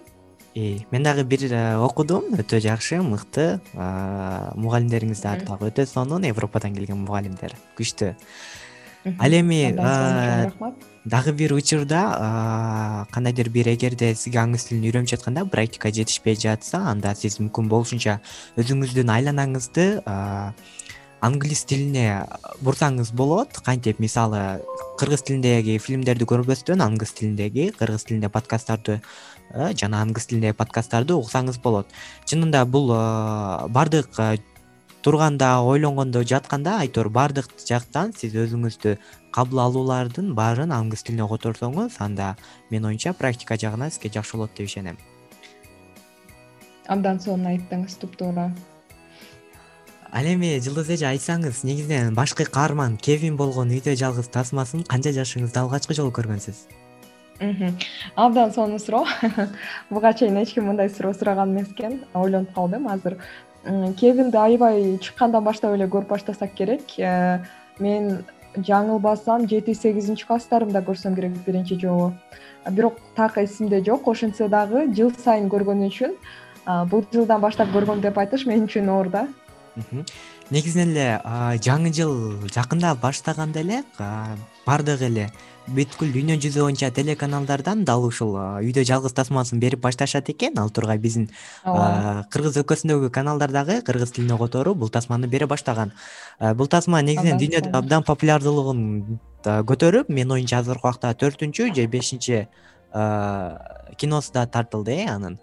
[0.91, 2.33] Мен дагы бир э, окудум.
[2.37, 3.61] Өтө жакшы мыкты.
[3.73, 6.27] Мугалимдериңиздар дагы өтө сонун.
[6.29, 8.13] Европадан келген мугалимдер күчтүү
[9.19, 10.75] ал эми рахмат.
[11.05, 17.13] дагы бир учурда кандайдыр бир эгерде сизге англис тилин үйрөнүп жатканда практика жетишпей жатса анда
[17.15, 18.21] сиз мүмкүн болушунча
[18.55, 19.87] өзүңүздүн айланаңызды
[21.23, 22.25] англис тилине
[22.65, 23.99] бурсаңыз болот кантип?
[24.03, 24.61] Мисалы
[24.99, 28.97] кыргыз тилиндеги фильмдерди көрбөстөн англис тилиндеги кыргыз тилинде подкасттарды
[29.53, 31.87] э, жана англис тилиндеги подкасттарды угсаңыз болот.
[32.27, 32.97] Чынында бул э,
[33.69, 34.35] баардык э,
[35.01, 38.97] турганда ойлонгондо жатканда айтор баардык жактан сиз өзүңүздү
[39.31, 42.35] кабыл алуулардын баарын англис тилине которсоңуз анда
[42.69, 44.99] менин оюмча практика жагынан сизге жакшы болот деп ишенем.
[46.91, 48.51] Абдан сонун айттыңыз туптуура
[50.13, 55.63] ал эми жылдыз эже айтсаңыз негизинен башкы каарман кевин болгон үйдө жалгыз тасмасын канча жашыңызда
[55.65, 56.67] алгачкы жолу көргөнсүз?
[58.15, 59.07] Абдан сонун суроо.
[59.89, 62.03] Буга чейин эч ким мындай суроо сураган эмес экен.
[62.13, 62.87] Ойлонуп калдым.
[62.87, 63.17] Азыр
[63.97, 66.93] кевинди аябай чыккандан баштап эле көрүп баштасак керек.
[66.99, 67.41] Э,
[67.79, 68.23] мен
[68.53, 72.13] жаңылбасам жети сегизинчи класстарымда көрсөм керек биринчи жолу.
[72.69, 74.07] Бирок так эсимде жок.
[74.07, 76.13] Ошентсе дагы жыл сайын көргөнү үчүн
[76.89, 79.27] бул жылдан баштап көргөм деп айтыш мен үчүн оор да
[79.75, 81.07] негизинен эле
[81.63, 83.83] жаңы жыл жакындап баштаганда эле
[84.65, 85.29] баардык эле
[85.67, 90.57] бүткүл дүйнө жүзү боюнча телеканалдардан дал ушул үйдө жалгыз тасмасын берип башташат экен.
[90.59, 91.29] Ал тургай биздин
[91.63, 95.93] кыргыз өлкөсүндөгү каналдар дагы кыргыз тилине которуп бул тасманы бере баштаган.
[96.39, 102.47] Бул тасма негизинен дүйнөдө абдан популярдуулугун көтөрүп менин оюмча азыркы убакта төртүнчү же бешинчи
[103.97, 105.39] киносу да тартылды э анын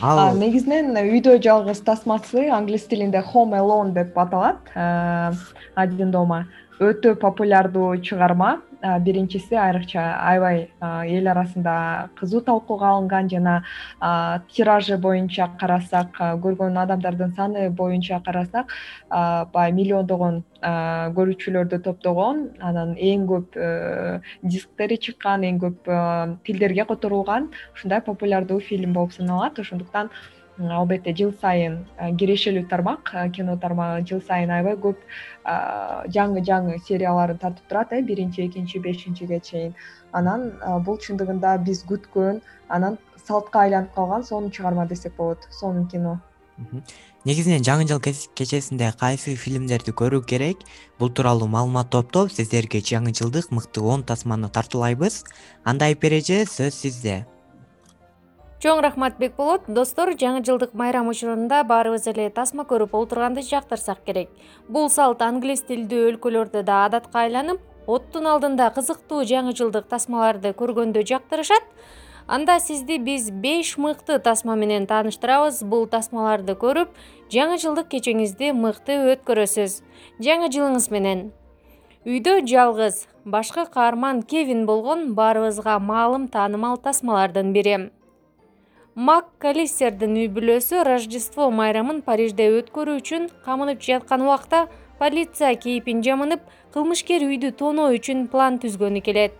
[0.00, 4.72] ал негизинен үйдө жалгыз тасмасы англис тилинде home alone деп аталат
[5.74, 6.46] один дома
[6.78, 8.58] өтө популярдуу чыгарма.
[8.78, 10.68] Биринчиси айрыкча аябай
[11.10, 11.72] эл арасында
[12.14, 13.54] кызуу талкууга алынган жана
[14.54, 16.14] тиражы боюнча карасак
[16.44, 18.70] көргөн адамдардын саны боюнча карасак
[19.10, 20.44] баягы миллиондогон
[21.18, 25.90] көрүүчүлөрдү топтогон анан эң көп э, дисктери чыккан эң көп
[26.46, 29.58] тилдерге которулган ушундай популярдуу фильм болуп саналат.
[29.58, 30.10] Ошондуктан
[30.58, 31.78] албетте жыл сайын
[32.18, 35.02] кирешелүү тармак кино тармагы жыл сайын аябай көп
[36.16, 39.74] жаңы жаңы серияларын тартып турат э биринчи экинчи бешинчиге чейин.
[40.12, 40.52] Анан
[40.84, 46.18] бул чындыгында биз күткөн анан салтка айланып калган сонун чыгарма десек болот сонун кино.
[47.24, 50.64] Негизинен жаңы жыл кечесинде кайсы фильмдерди көрүү керек?
[50.98, 55.24] Бул тууралуу маалымат топтоп сиздерге жаңы жылдык мыкты он тасманы тартуулайбыз.
[55.64, 57.26] Анда айып эреже сөз сизде
[58.58, 64.30] чоң рахмат бекболот достор жаңы жылдык майрам учурунда баарыбыз эле тасма көрүп олтурганды жактырсак керек.
[64.68, 71.04] Бул салт англис тилдүү өлкөлөрдө да адатка айланып оттун алдында кызыктуу жаңы жылдык тасмаларды көргөндө
[71.06, 71.62] жактырышат.
[72.26, 75.62] Анда сизди биз беш мыкты тасма менен тааныштырабыз.
[75.62, 76.90] Бул тасмаларды көрүп
[77.30, 79.84] жаңы жылдык кечеңизди мыкты өткөрөсүз.
[80.18, 81.30] Жаңы жылыңыз менен.
[82.04, 87.76] Үйдө жалгыз башкы каарман кевин болгон баарыбызга маалым таанымал тасмалардын бири
[88.98, 94.64] мак калистердин үй бүлөсү рождество майрамын парижде өткөрүү үчүн камынып жаткан убакта
[94.98, 96.40] полиция кейпин жамынып
[96.74, 99.36] кылмышкер үйдү тоноо үчүн план түзгөнү келет.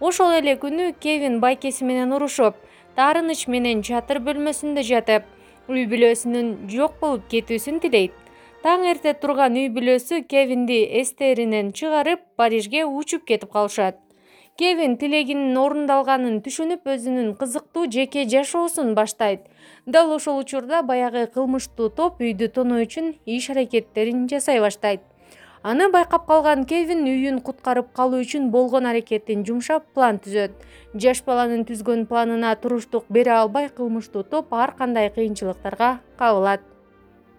[0.00, 2.56] Ошол эле күнү кевин байкеси менен урушуп
[2.96, 5.28] таарыныч менен чатыр бөлмөсүндө жатып
[5.68, 8.16] үй бүлөсүнүн жок болуп кетүүсүн тилейт.
[8.64, 14.00] Таң эрте турган үй бүлөсү кевинди эстеринен чыгарып парижге учуп кетип калышат
[14.54, 19.48] кевин тилегинин орундалганын түшүнүп өзүнүн кызыктуу жеке жашоосун баштайт.
[19.86, 25.02] Дал ошол учурда баягы кылмыштуу топ үйдү тоноо үчүн иш аракеттерин жасай баштайт.
[25.64, 30.54] Аны байкап калган кевин үйүн куткарып калуу үчүн болгон аракетин жумшап план түзөт.
[30.94, 36.62] Жаш баланын түзгөн планына туруштук бере албай кылмыштуу топ ар кандай кыйынчылыктарга кабылат.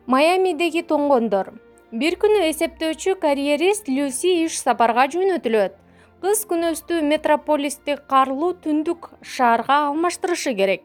[0.05, 1.53] Майамидеги тоңгондор
[1.95, 5.84] бир күнү эсептөөчү карьерист люси иш сапарга жөнөтүлөт
[6.25, 10.81] кыз күнөстү метрополистик карлуу түндүк шаарга алмаштырышы керек.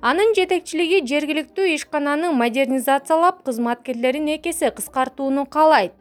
[0.00, 5.92] Анын жетекчилиги жергиликтүү ишкананы модернизациялап кызматкерлерин эки эсе кыскартууну каалайт.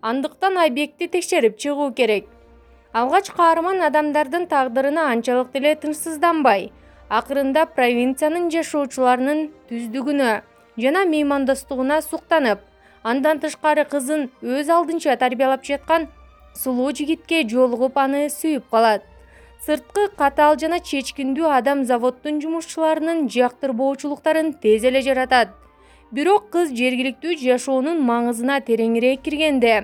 [0.00, 2.26] Андыктан объектти текшерип чыгуу керек.
[2.92, 6.72] Алгач каарман адамдардын тагдырына анчалык деле тынчсызданбай
[7.20, 10.34] акырында провинциянын жашоочуларынын түздүгүнө
[10.82, 12.66] жана меймандостугуна суктанып
[13.04, 16.10] андан тышкары кызын өз алдынча тарбиялап жаткан
[16.54, 19.02] сулуу жигитке жолугуп аны сүйүп калат.
[19.66, 25.54] Сырткы катаал жана чечкиндүү адам заводдун жумушчуларынын жактырбоочулуктарын тез эле жаратат.
[26.12, 29.76] Бирок кыз жергиликтүү жашоонун маңызына тереңирээк киргенде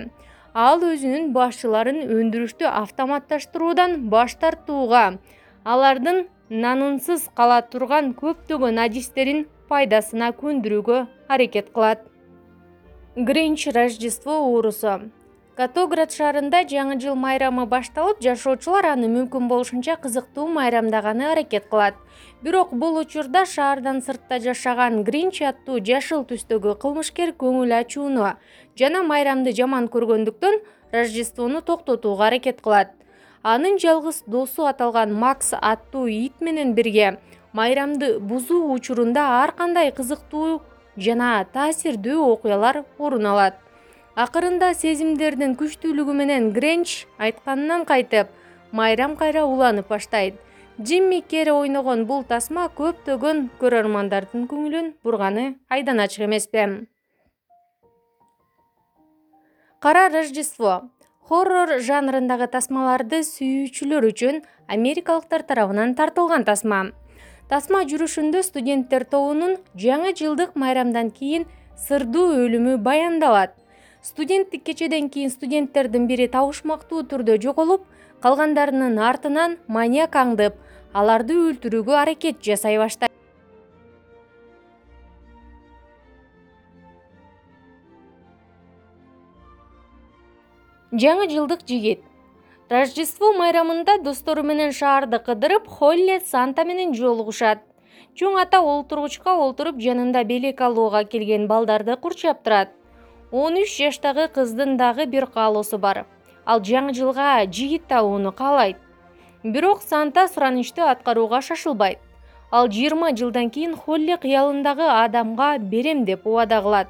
[0.53, 5.03] ал өзүнүн башчыларын өндүрүштү автоматташтыруудан баш тартууга
[5.65, 12.03] алардын нанынсыз кала турган көптөгөн адистерин пайдасына көндүрүүгө аракет кылат.
[13.15, 14.99] Гринч рождество уурусу
[15.61, 21.99] катоград шаарында жаңы жыл майрамы башталып жашоочулар аны мүмкүн болушунча кызыктуу майрамдаганы аракет кылат.
[22.41, 28.31] Бирок бул учурда шаардан сыртта жашаган гринч аттуу жашыл түстөгү кылмышкер көңүл ачууну
[28.81, 30.59] жана майрамды жаман көргөндүктөн
[30.97, 32.95] рождествону токтотууга аракет кылат.
[33.43, 37.19] Анын жалгыз досу аталган макс аттуу ит менен бирге
[37.53, 40.61] майрамды бузуу учурунда ар кандай кызыктуу
[40.97, 43.67] жана таасирдүү окуялар орун алат
[44.15, 48.31] акырында сезимдердин күчтүүлүгү менен гренч айтканынан кайтып
[48.71, 50.35] майрам кайра уланып баштайт.
[50.81, 56.87] Джимми керри ойногон бул тасма көптөгөн көрөрмандардын көңүлүн бурганы айдан ачык эмеспи.
[59.79, 60.89] Кара рождество
[61.27, 66.91] хоррор жанрындагы тасмаларды сүйүүчүлөр үчүн америкалыктар тарабынан тартылган тасма.
[67.49, 73.60] Тасма жүрүшүндө студенттер тобунун жаңы жылдык майрамдан кийин сырдуу өлүмү баяндалат
[74.01, 77.85] студенттик кечеден кийин студенттердин бири табышмактуу түрдө жоголуп
[78.23, 80.57] калгандарынын артынан маньяк аңдып
[80.93, 83.13] аларды өлтүрүүгө аракет жасай баштайт.
[90.91, 92.01] Жаңы жылдык жигит.
[92.71, 97.61] Рождество майрамында достору менен шаарды кыдырып холли санта менен жолугушат.
[98.17, 102.73] Чоң ата олтургучка олтуруп жанында белек алууга келген балдарды курчап турат
[103.31, 106.05] он үч жаштагы кыздын дагы бир каалоосу бар.
[106.45, 108.77] Ал жаңы жылга жигит табууну каалайт.
[109.43, 111.99] Бирок санта суранычты аткарууга шашылбайт.
[112.51, 116.87] Ал жыйырма жылдан кийин холли кыялындагы адамга берем деп убада кылат.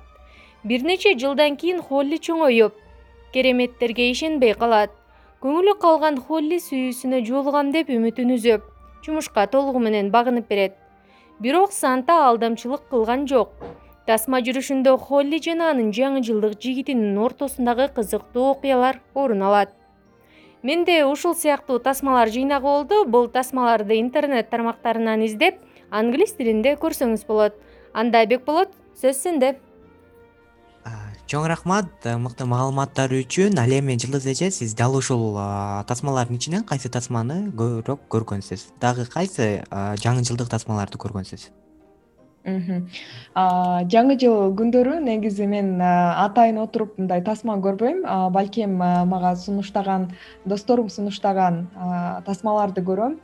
[0.63, 2.73] Бир нече жылдан кийин холли чоңоюп
[3.33, 4.89] кереметтерге ишенбей калат.
[5.41, 8.65] Көңүлү калган холли сүйүүсүнө жолугам деп үмүтүн үзүп
[9.05, 10.73] жумушка толугу менен багынып берет.
[11.39, 13.53] Бирок санта алдамчылык кылган жок
[14.08, 19.74] тасма жүрүшүндө холли жана анын жаңы жылдык жигитинин ортосундагы кызыктуу окуялар орун алат.
[20.64, 23.06] Менде ушул сыяктуу тасмалар жыйнагы болду.
[23.06, 25.58] Бул тасмаларды интернет тармактарынан издеп
[25.89, 27.58] англис тилинде көрсөңүз болот.
[27.93, 29.58] Анда бекболот сөз сенде.
[31.32, 31.88] Чоң рахмат.
[32.04, 35.38] Э, мыкты маалыматтар үчүн ал эми жылдыз эже сиз дал ушул
[35.88, 38.74] тасмалардын ичинен кайсы тасманы көбүрөөк көргөнсүз?
[38.84, 41.47] Дагы кайсы жаңы жылдык тасмаларды көргөнсүз
[42.45, 48.03] жаңы жыл күндөрү негизи мен атайын отуруп мындай тасма көрбөйм.
[48.33, 50.11] Балким мага сунуштаган
[50.45, 51.67] досторум сунуштаган
[52.25, 53.19] тасмаларды көрөм.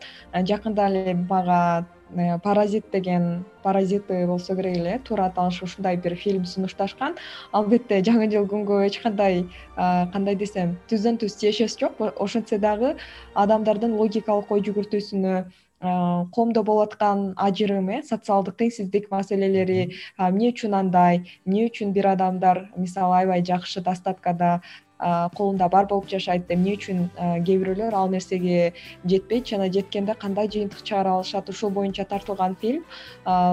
[0.46, 6.46] Жакында эле мага Э, паразит деген паразиты болсо керек эле туура аталышы ушундай бир фильм
[6.46, 7.18] сунушташкан.
[7.52, 9.44] Албетте жаңы жыл күнгө эч кандай
[9.76, 12.00] кандай десем түздөн түз тиешеси жок.
[12.00, 12.96] Ошентсе дагы
[13.36, 15.34] адамдардын логикалык ой жүгүртүүсүнө
[15.82, 22.70] коомдо болуп аткан ажырым э социалдык теңсиздик маселелери эмне үчүн андай эмне үчүн бир адамдар
[22.76, 24.62] мисалы аябай жакшы достаткада
[25.00, 27.04] колунда бар болуп жашайт эмне үчүн
[27.46, 28.74] кээ бирөөлөр ал нерсеге
[29.06, 29.46] жетпейт?
[29.46, 31.50] Жана жеткенде кандай жыйынтык чыгара алышат?
[31.50, 32.84] Ушул боюнча тартылган фильм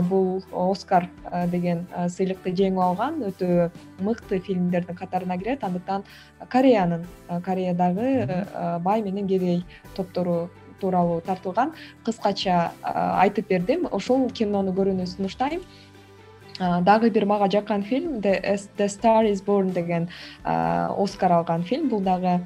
[0.09, 1.11] бул оскар
[1.53, 3.71] деген сыйлыкты жеңип алган өтө
[4.01, 5.65] мыкты фильмдердин катарына кирет.
[5.65, 6.05] Андыктан
[6.49, 7.05] кореянын
[7.45, 8.47] кореядагы
[8.81, 9.65] бай менен кедей
[9.95, 10.49] топтору
[10.85, 11.73] тууралуу тартылган.
[12.05, 13.89] Кыскача айтып бердим.
[13.91, 15.65] Ошол кинону көрүүнү сунуштайм.
[16.61, 20.09] Дагы бир мага жаккан фильм the star is born деген
[20.45, 21.89] оскар алган фильм.
[21.89, 22.41] Бул дагы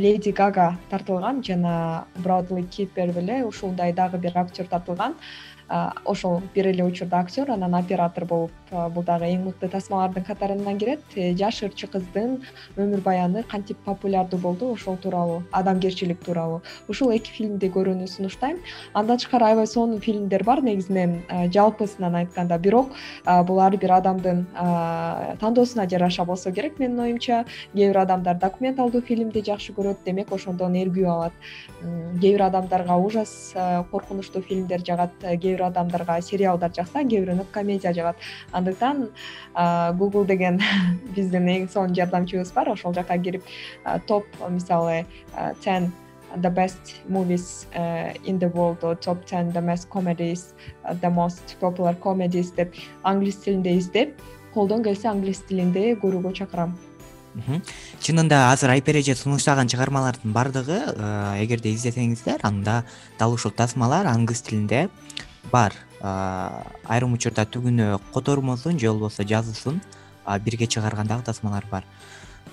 [0.00, 5.14] леди гага тартылган жана броудли кипер беле ушундай дагы бир актер тартылган
[6.04, 11.00] ошол бир эле учурда актер анан оператор болуп бул дагы эң мыкты тасмалардын катарына кирет
[11.16, 12.38] э, жаш ырчы кыздын
[12.76, 16.62] өмүр баяны кантип популярдуу болду ошол тууралуу адамгерчилик тууралуу.
[16.88, 18.58] Ушул эки фильмди көрүүнү сунуштайм.
[18.94, 22.58] Андан тышкары аябай сонун фильмдер бар негизинен жалпысынан айтканда.
[22.58, 22.92] Бирок
[23.46, 24.46] бул ар бир адамдын
[25.40, 27.44] тандоосуна жараша болсо керек менин оюмча.
[27.74, 31.32] Кээ бир адамдар документалдуу фильмди жакшы көрөт демек ошондон эргүү алат.
[32.20, 38.16] Кээ бир адамдарга ужас коркунучтуу фильмдер жагат кээ адамдарга сериалдар жакса кээ бирөөнө комедия жагат
[38.52, 39.08] андыктан
[39.98, 40.60] google деген
[41.16, 42.70] биздин эң сонун жардамчыбыз бар.
[42.70, 43.42] Ошол жака кирип
[44.06, 45.04] топ мисалы
[45.64, 45.92] ten
[46.42, 47.66] the best movies
[48.24, 50.54] in the world top ten the most comedies
[51.00, 54.20] the most popular comedies деп англис тилинде издеп
[54.54, 56.76] колдон келсе англис тилинде көрүүгө чакырам.
[58.02, 60.78] Чынында азыр айпер эже сунуштаган чыгармалардын баардыгы
[61.44, 62.84] эгерде издесеңиздер анда
[63.18, 64.88] дал ушул тасмалар англис тилинде
[65.52, 65.74] бар.
[66.00, 69.80] Айрым учурда түгүнү котормосун же болбосо жазуусун
[70.44, 71.84] бирге чыгарган дагы тасмалар бар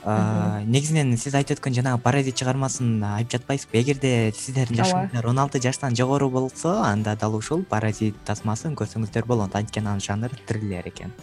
[0.05, 3.79] негизинен сиз айтып өткөн жанагы паразит чыгармасын айтып жатпайсызбы?
[3.81, 9.55] Эгерде сиздердин жашыңыздар он алты жаштан жогору болсо анда дал ушул паразит тасмасын көрсөңүздөр болот
[9.55, 11.13] анткени анын жанры триллер экен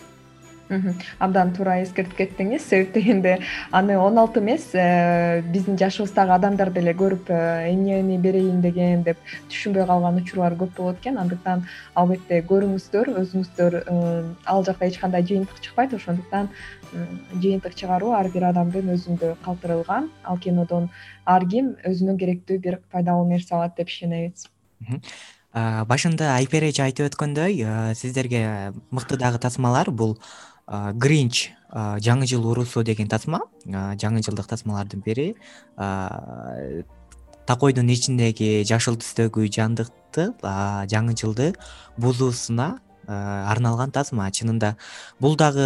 [1.18, 2.64] абдан туура эскертип кеттиңиз.
[2.66, 3.38] Себеп дегенде
[3.70, 9.18] аны он алты эмес э, биздин жашыбыздагы адамдар деле көрүп э, эмнени берейин деген деп
[9.50, 11.18] түшүнбөй калган учурлар көп болот экен.
[11.18, 15.94] Андыктан албетте көрүңүздөр өзүңүздөр э, ал жакта эч кандай жыйынтык чыкпайт.
[15.94, 16.48] Ошондуктан
[16.92, 20.90] жыйынтык чыгаруу ар бир адамдын өзүндө калтырылган ал кинодон
[21.24, 24.48] ар ким өзүнө керектүү бир пайдалуу нерсе алат деп ишенебиз.
[25.52, 27.60] Башында айпер эже айтып өткөндөй
[27.98, 30.16] сиздерге мыкты дагы тасмалар бул
[30.72, 33.42] гринч жаңы жыл уруусу деген тасма.
[33.66, 35.34] Жаңы жылдык тасмалардын бири
[37.46, 40.30] такойдун ичиндеги жашыл түстөгү жандыкты
[40.92, 41.52] жаңы жылды
[41.98, 44.74] бузуусуна арналган тасма чынында
[45.20, 45.64] бул дагы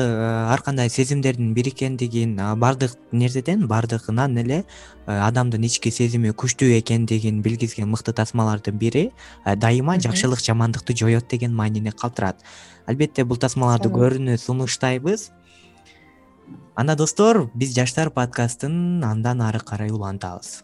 [0.51, 4.62] ар кандай сезимдердин бириккендигин баардык нерседен баардыгынан эле
[5.07, 9.11] адамдын ички сезими күчтүү экендигин билгизген мыкты тасмалардын бири
[9.45, 12.41] дайыма жакшылык жамандыкты жоет деген маанини калтырат.
[12.87, 15.30] Албетте бул тасмаларды көрүүнү сунуштайбыз.
[16.76, 20.62] Анда достор биз жаштар подкастын андан ары карай улантабыз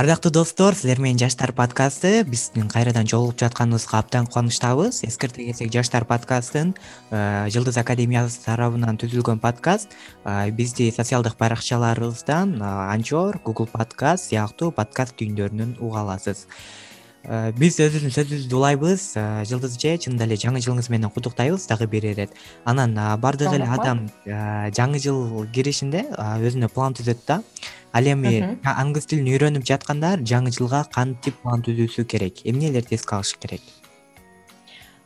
[0.00, 2.24] ардактуу достор силер менен жаштар подкасты.
[2.24, 5.02] Биздин кайрадан жолугуп жатканыбызга абдан кубанычтабыз.
[5.04, 6.72] Эскерте кетсек жаштар подкастын
[7.10, 9.92] э, жылдыз академиясы тарабынан түзүлгөн подкаст.
[10.24, 16.46] Э, бизди социалдык баракчаларыбыздан анчор google подкаст сыяктуу подкаст түйүндөрүнөн уга аласыз.
[17.22, 19.02] Э, биз өзүбүздүн сөзүбүздү улайбыз.
[19.20, 22.32] Э, жылдыз эже чынында эле жаңы жылыңыз менен куттуктайбыз дагы бир ирет
[22.64, 27.42] анан баардык эле адам э, жаңы жыл киришинде өзүнө план түзөт да
[27.92, 32.44] ал эми англис тилин үйрөнүп жаткандар жаңы жылга кантип план түзүүсү керек.
[32.44, 33.62] Эмнелерди эске алышы керек?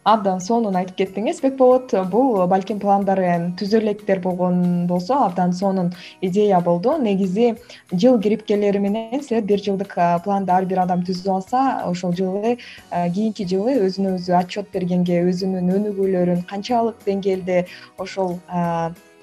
[0.04, 1.38] Абдан сонун айтып кеттиңиз.
[1.40, 6.98] Бекболот бул балким пландар эми түзө электер болгон болсо абдан сонун идея болду.
[7.00, 7.54] Негизи
[7.90, 12.58] жыл кирип келери менен силер бир жылдык планды ар бир адам түзүп алса ошол жылы
[12.92, 17.64] кийинки жылы өзүнө өзү отчет бергенге өзүнүн өнүгүүлөрүн канчалык деңгээлде
[17.96, 18.36] ошол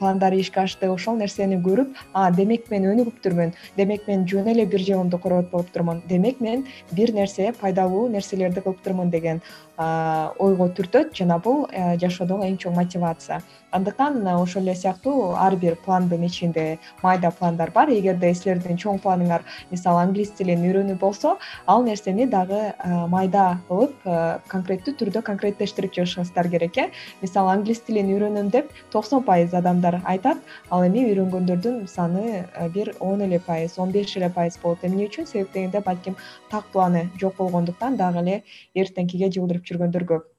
[0.02, 0.90] пландары ишке ашты.
[0.90, 6.02] Ошол нерсени көрүп а демек мен өнүгүптүрмүн демек мен жөн эле бир жылымды коргоп болуптурмун
[6.10, 9.42] демек мен бир нерсе пайдалуу нерселерди кылыптырмын деген
[9.82, 11.16] ойго түртөт.
[11.18, 13.42] Жана бул э, жашоодогу эң чоң мотивация.
[13.72, 17.90] Андыктан ошол эле сыяктуу ар бир пландын ичинде майда пландар бар.
[17.90, 21.38] Эгерде силердин чоң планыңар мисалы англис тилин үйрөнүү болсо
[21.68, 22.74] ал нерсени дагы
[23.10, 24.06] майда кылып
[24.52, 26.90] конкреттүү түрдө конкреттештирип чыгышыңыздар керек э.
[27.22, 30.38] Мисалы англис тилин үйрөнөм деп токсон пайыз адамдар айтат.
[30.70, 34.84] Ал эми үйрөнгөндөрдүн саны э, бир он эле пайыз он беш эле пайыз болот.
[34.84, 35.28] Эмне үчүн?
[35.28, 36.16] Себеп дегенде балким
[36.50, 38.44] так планы жок болгондуктан дагы эле
[38.76, 40.31] эртеңкиге жылдырып жүргөндөр көп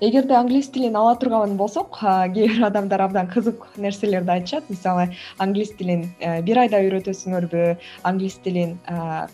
[0.00, 4.70] эгерде англис тилин ала турган болсок кээ бир адамдар абдан кызык нерселерди айтышат.
[4.70, 7.62] Мисалы англис тилин э, бир айда үйрөтөсүңөрбү
[8.04, 8.78] англис тилин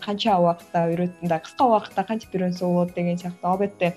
[0.01, 0.87] канча убакытта
[1.21, 3.51] мындай кыска убакытта кантип үйрөнсө болот деген сыяктуу.
[3.51, 3.93] Албетте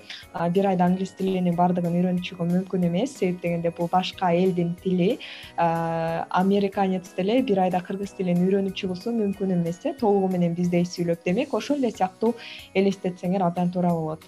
[0.53, 3.17] бир айда англис тилинин баардыгын үйрөнүп мүмкүн эмес.
[3.17, 5.17] Себеп дегенде бул башка элдин тили
[5.57, 9.95] американец деле бир айда кыргыз тилин үйрөнүп чыгуусу мүмкүн эмес э.
[9.97, 12.35] Толугу менен биздей сүйлөп демек ошол эле сыяктуу
[12.75, 14.21] элестетсеңер абдан туура болот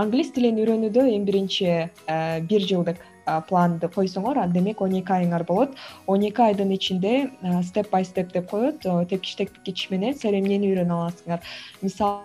[0.00, 3.00] англис тилин үйрөнүүдө эң биринчи э, бир жылдык
[3.48, 5.76] планды койсоңор демек он эки айыңар болот.
[6.06, 7.30] Он эки айдын ичинде
[7.62, 11.40] степ бай степ деп коет тепкич тепкич менен силер эмнени үйрөнө аласыңар.
[11.82, 12.24] Мисалы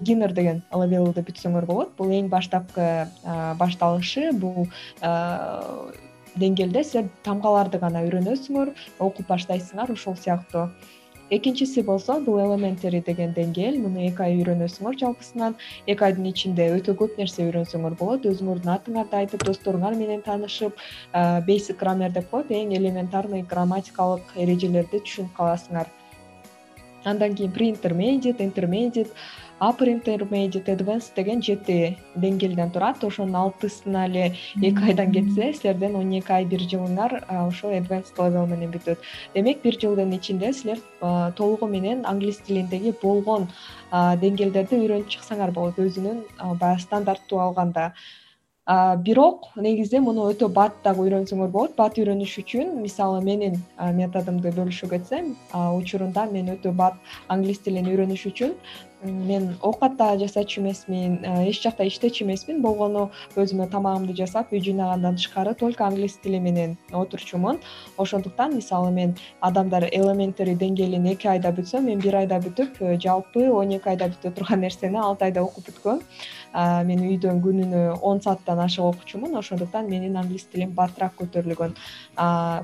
[0.00, 1.94] гинер деген левелди бүтсөңөр болот.
[1.98, 3.08] Бул эң баштапкы
[3.58, 4.32] башталышы.
[4.32, 4.68] Бул
[6.36, 10.68] деңгээлде силер тамгаларды гана үйрөнөсүңөр окуп баштайсыңар ушул сыяктуу
[11.30, 15.56] экинчиси болсо бул элементери деген деңгээл муну эки ай үйрөнөсүңөр жалпысынан.
[15.86, 18.26] Эки айдын ичинде өтө көп нерсе үйрөнсөңөр болот.
[18.30, 20.78] Өзүңөрдүн атыңарды айтып досторуңар менен таанышып
[21.46, 22.50] бейсик граммер деп коет.
[22.50, 25.90] Эң элементарный грамматикалык эрежелерди түшүнүп каласыңар.
[27.06, 29.12] Андан кийин принтермедит интермедит
[29.60, 33.04] апер интермедит advance деген жети деңгээлден турат.
[33.04, 38.46] Ошонун алтысына эле эки айдан кетсе силердин он эки ай бир жылыңар ошол advance level
[38.46, 38.98] менен бүтөт
[39.34, 40.78] демек бир жылдын ичинде силер
[41.36, 43.48] толугу менен англис тилиндеги болгон
[43.92, 46.22] деңгээлдерди үйрөнүп чыксаңар болот өзүнүн
[46.60, 47.92] баягы стандарттуу алганда.
[49.06, 51.76] Бирок негизи муну өтө бат дагы үйрөнсөңөр болот.
[51.78, 53.60] Бат үйрөнүш үчүн мисалы менин
[53.94, 56.98] методумду бөлүшүп кетсем учурунда мен өтө бат
[57.28, 58.56] англис тилин үйрөнүш үчүн
[59.06, 62.60] мен оокат да жасачу эмесмин эч жакта иштечү эмесмин.
[62.62, 67.60] Болгону өзүмө тамагымды жасап үй жыйнагандан тышкары только англис тили менен отурчумун.
[67.96, 73.48] Ошондуктан мисалы мен адамдар элементери деңгээлин эки айда бүтсө мен бир айда бүтүп э, жалпы
[73.50, 76.02] он эки айда бүтө турган нерсени алты айда окуп бүткөм
[76.56, 81.74] мен үйдөн күнүнө он сааттан ашык окучумун ошондуктан менин англис тилим баттыраак көтөрүлгөн.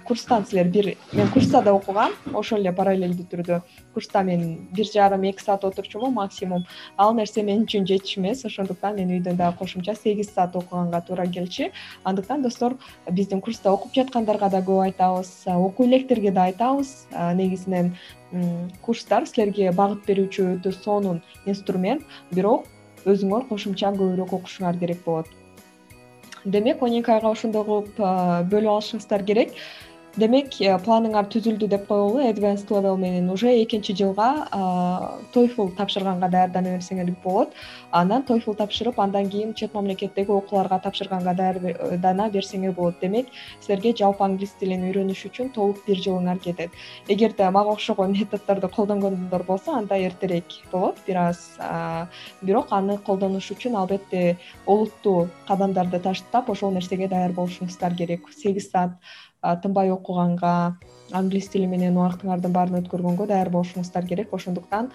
[0.08, 3.60] Курстан силер бир мен курста да окугам ошол эле параллелдүү түрдө.
[3.92, 6.64] Курста мен бир жарым эки саат отурчумун максимум.
[6.96, 11.26] Ал нерсе мен үчүн жетчү эмес ошондуктан мен үйдөн дагы кошумча сегиз саат окуганга туура
[11.26, 11.68] келчү
[12.04, 12.78] андыктан достор
[13.10, 17.08] биздин курста окуп жаткандарга да көп айтабыз окуй электерге да айтабыз.
[17.12, 17.96] Негизинен
[18.80, 22.02] курстар силерге багыт берүүчү өтө сонун инструмент.
[22.32, 22.64] Бирок
[23.06, 25.26] өзүңөр кошумча көбүрөөк окушуңар керек болот.
[26.44, 27.98] Демек он эки айга ошондой кылып
[28.50, 29.54] бөлүп алышыңыздар керек
[30.16, 34.28] демек э, планыңар түзүлдү деп коелу advance level менен уже экинчи жылга
[35.32, 37.54] toyfl тапшырганга даярдана берсеңер болот.
[37.90, 43.00] Анан toyfl тапшырып андан кийин чет мамлекеттеги окууларга тапшырганга даярдана берсеңер болот.
[43.00, 46.70] Демек силерге жалпы англис тилин үйрөнүш үчүн толук бир жылыңар кетет
[47.08, 51.00] эгерде мага окшогон методдорду колдонгондор болсо анда эртерээк болот.
[51.06, 51.56] Бир аз
[52.42, 54.36] бирок аны колдонуш үчүн албетте
[54.66, 58.28] олуттуу кадамдарды таштап ошол нерсеге даяр болушуңуздар керек.
[58.36, 59.00] Сегиз саат
[59.42, 60.76] тынбай окуганга
[61.12, 64.32] англис тили менен убактыңардын баарын өткөргөнгө даяр болушуңуздар керек.
[64.32, 64.90] Ошондуктан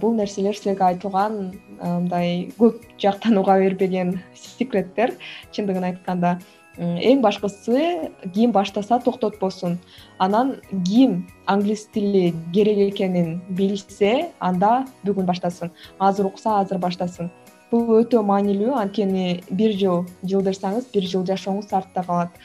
[0.00, 1.38] бул нерселер силерге айтылган
[1.80, 5.14] мындай көп жактан уга бербеген секреттер.
[5.52, 6.38] Чындыгын айтканда
[6.78, 9.78] эң башкысы ким баштаса токтотпосун
[10.18, 10.56] анан
[10.88, 17.30] ким англис тили керек экенин билсе анда бүгүн баштасын азыр укса азыр баштасын.
[17.70, 22.40] Бул өтө маанилүү анткени бир жыл жылдырсаңыз бир жыл жашооңуз артта калат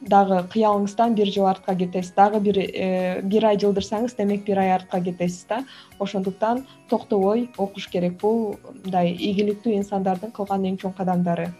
[0.00, 2.12] дагы кыялыңыздан бир жыл артка кетесиз.
[2.14, 5.64] Дагы бир э, бир ай жылдырсаңыз демек бир ай артка кетесиз да.
[5.98, 11.50] Ошондуктан токтобой окуш керек бул мындай ийгиликтүү инсандардын кылган эң чоң кадамдары.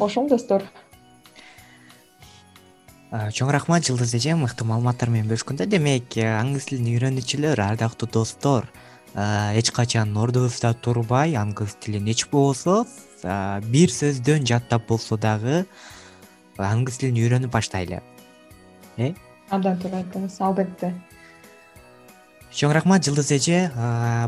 [0.00, 0.66] Ошоң достор.
[3.08, 8.68] Чоң рахмат жылдыз эже мыкты маалыматтар менен бөлүшкөнгө демек э, англис тилин үйрөнүүчүлөр ардактуу достор.
[9.16, 12.84] Эч качан ордубузда турбай англис тилин эч болбосо
[13.22, 15.64] бир сөздөн жаттап болсо дагы
[16.58, 18.00] англис тилин үйрөнүп баштайлы.
[18.96, 19.12] Э?
[19.50, 20.92] Абдан туура айттыңыз албетте.
[22.48, 23.58] Чоң рахмат жылдыз эже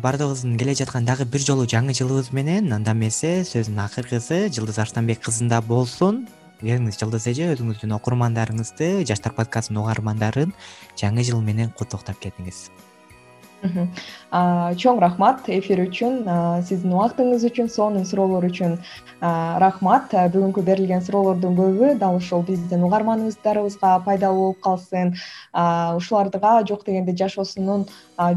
[0.05, 5.25] баардыгыбыздын келе жаткан дагы бир жолу жаңы жылыбыз менен анда эмесе сөздүн акыркысы жылдыз арстанбек
[5.25, 6.27] кызында болсун.
[6.61, 10.53] Келиңиз жылдыз эже өзүңүздүн окурмандарыңызды жаштар подкастынын угармандарын
[11.01, 12.69] жаңы жыл менен куттуктап кетиңиз
[13.61, 16.23] чоң рахмат эфир үчүн
[16.65, 18.79] сиздин убактыңыз үчүн сонун суроолор үчүн
[19.21, 20.13] рахмат.
[20.33, 25.15] Бүгүнкү берилген суроолордун көбү дал ушул биздин угармандарыбызга пайдалуу болуп калсын.
[25.97, 27.87] Ушуларга жок дегенде жашоосунун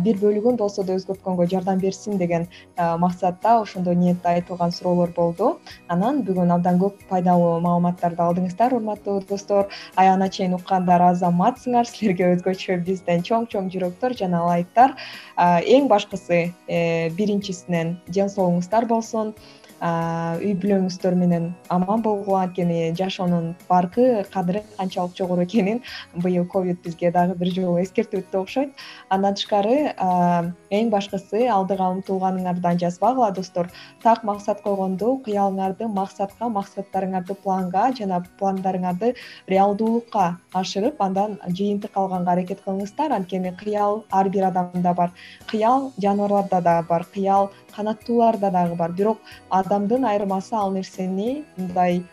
[0.04, 2.48] бир бөлүгүн болсо да өзгөрткөнгө жардам берсин деген
[2.78, 5.60] максатта ошондой ниетте айтылган суроолор болду.
[5.88, 9.70] Анан бүгүн абдан көп пайдалуу маалыматтарды алдыңыздар урматтуу достор.
[9.96, 11.86] Аягына чейин уккандар азаматсыңар.
[11.86, 14.96] Силерге өзгөчө бизден чоң чоң жүрөктөр жана ылайыктар
[15.38, 19.34] эң башкысы э, биринчисинен ден соолугуңуздар болсун
[19.84, 25.82] үй бүлөңүздөр менен аман болгула анткени жашоонун баркы кадыры канчалык жогору экенин
[26.16, 28.72] быйыл ковид бизге дагы бир жолу эскертип өттү окшойт.
[29.10, 29.92] Андан тышкары
[30.72, 33.68] эң башкысы алдыга умтулганыңардан жазбагыла достор.
[34.04, 39.16] Так максат койгондо кыялыңарды максатка максаттарыңарды планга жана пландарыңарды
[39.52, 43.12] реалдуулукка ашырып андан жыйынтык алганга аракет кылыңыздар.
[43.12, 45.12] Анткени кыял ар бир адамда бар.
[45.52, 47.06] Кыял жаныбарларда дагы бар.
[47.14, 48.92] Кыял канаттууларда дагы бар.
[48.92, 49.20] Бирок
[49.50, 52.04] адамдын айырмасы ал нерсени мындай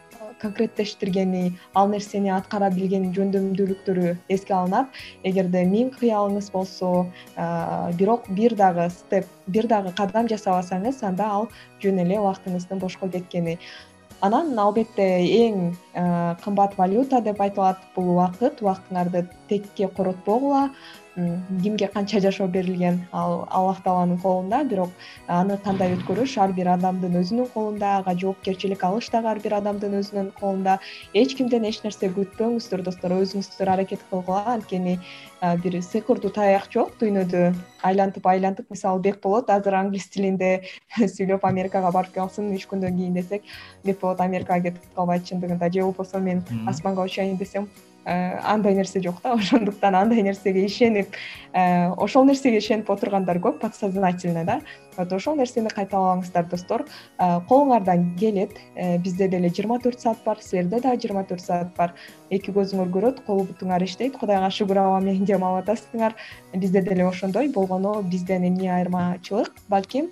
[0.40, 4.88] конкреттештиргени ал нерсени аткара билгени жөндөмдүүлүктөрү эске алынат.
[5.22, 7.06] Эгерде миң кыялыңыз болсо
[7.98, 11.48] бирок бир дагы степ бир дагы кадам жасабасаңыз анда ал
[11.82, 13.58] жөн эле убактыңыздын бошко кеткени.
[14.20, 15.74] Анан албетте эң
[16.44, 18.60] кымбат валюта деп айтылат бул убакыт.
[18.60, 20.70] Убактыңарды текке коротпогула
[21.14, 24.62] кимге канча жашоо берилген ал аллах тааланын колунда.
[24.64, 24.90] Бирок
[25.26, 29.98] аны кандай өткөрүш ар бир адамдын өзүнүн колунда ага жоопкерчилик алыш дагы ар бир адамдын
[30.00, 30.78] өзүнүн колунда.
[31.14, 34.44] Эч кимден эч нерсе күтпөңүздөр достор өзүңүздөр аракет кылгыла.
[34.54, 34.98] Анткени
[35.64, 37.52] бир сыйкырдуу таяк жок дүйнөдө
[37.82, 40.62] айлантып айлантып мисалы бекболот азыр англис тилинде
[41.16, 43.42] сүйлөп америкага барып калсын үч күндөн кийин десек
[43.84, 45.72] бекболот америкага кетип калбайт чындыгында.
[45.72, 47.68] Же болбосо мен асманга учайын десем
[48.10, 49.32] андай нерсе жок да.
[49.38, 51.14] Ошондуктан андай нерсеге ишенип
[51.52, 54.60] э, ошол нерсеге ишенип отургандар көп подсознательно да.
[54.96, 56.86] Вот ошол нерсени кайталабаңыздар достор.
[57.18, 58.56] Э, колуңардан келет.
[58.98, 61.94] Бизде деле жыйырма төрт саат бар силерде дагы жыйырма төрт саат бар.
[62.30, 66.16] Эки көзүңөр көрөт кол бутуңар иштейт кудайга шүгүр аба менен дем алып атасыңар.
[66.54, 69.54] Бизде деле ошондой болгону бизден эмне айырмачылык.
[69.68, 70.10] Балким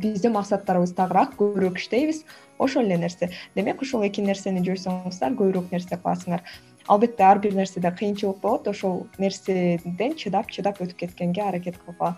[0.00, 2.24] биздин максаттарыбыз тагыраак көбүрөөк иштейбиз
[2.60, 3.30] ошол эле нерсе.
[3.56, 6.44] Демек ушул эки нерсени жойсоңуздар көбүрөөк нерсе кыласыңар
[6.90, 8.68] албетте ар бир нерседе кыйынчылык болот.
[8.68, 12.16] Ошол нерседен чыдап чыдап өтүп кеткенге аракет кылгыла.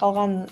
[0.00, 0.48] Калган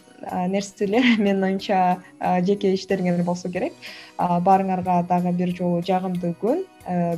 [0.48, 1.98] нерселер менин оюмча
[2.46, 3.74] жеке иштериңер болсо керек.
[4.18, 6.64] Баарыңарга дагы бир жолу жагымдуу күн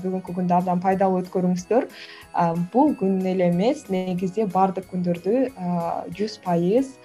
[0.03, 1.89] бүгүнкү күндү абдан пайдалуу өткөрүңүздөр.
[2.73, 5.49] Бул күн эле эмес негизи баардык күндөрдү
[6.17, 6.97] жүз пайыз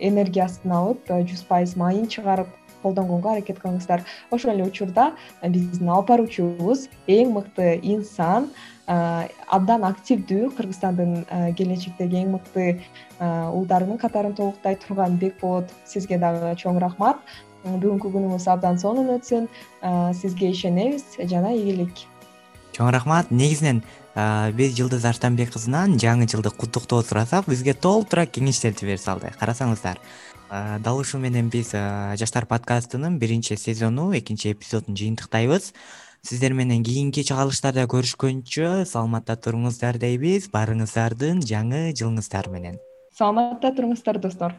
[0.00, 2.48] энергиясын алып жүз пайыз майын чыгарып
[2.82, 4.04] колдонгонго аракет кылыңыздар.
[4.30, 5.12] Ошол эле учурда
[5.42, 8.48] биздин алып баруучубуз эң мыкты инсан
[8.86, 11.26] абдан активдүү кыргызстандын
[11.58, 12.80] келечектеги эң мыкты
[13.20, 17.22] уулдарынын катарын толуктай турган бекболот сизге дагы чоң рахмат.
[17.60, 19.46] Бүгүнкү күнүңүз абдан сонун өтсүн
[20.16, 21.04] сизге ишенебиз.
[21.28, 22.06] Жана ийгилик.
[22.72, 23.30] Чоң рахмат.
[23.30, 23.82] Негизинен
[24.56, 29.30] биз жылдыз арстанбек кызынан жаңы жылды куттуктоо сурасак бизге толтура кеңештерди бере салды.
[29.38, 30.00] Карасаңыздар
[30.50, 35.72] дал ушул менен биз жаштар подкастынын биринчи сезону экинчи эпизодун жыйынтыктайбыз.
[36.22, 40.50] Сиздер менен кийинки чыгарылыштарда көрүшкөнчө саламатта туруңуздар дейбиз.
[40.52, 42.76] Баарыңыздардын жаңы жылыңыздар менен.
[43.16, 44.58] Саламатта туруңуздар достор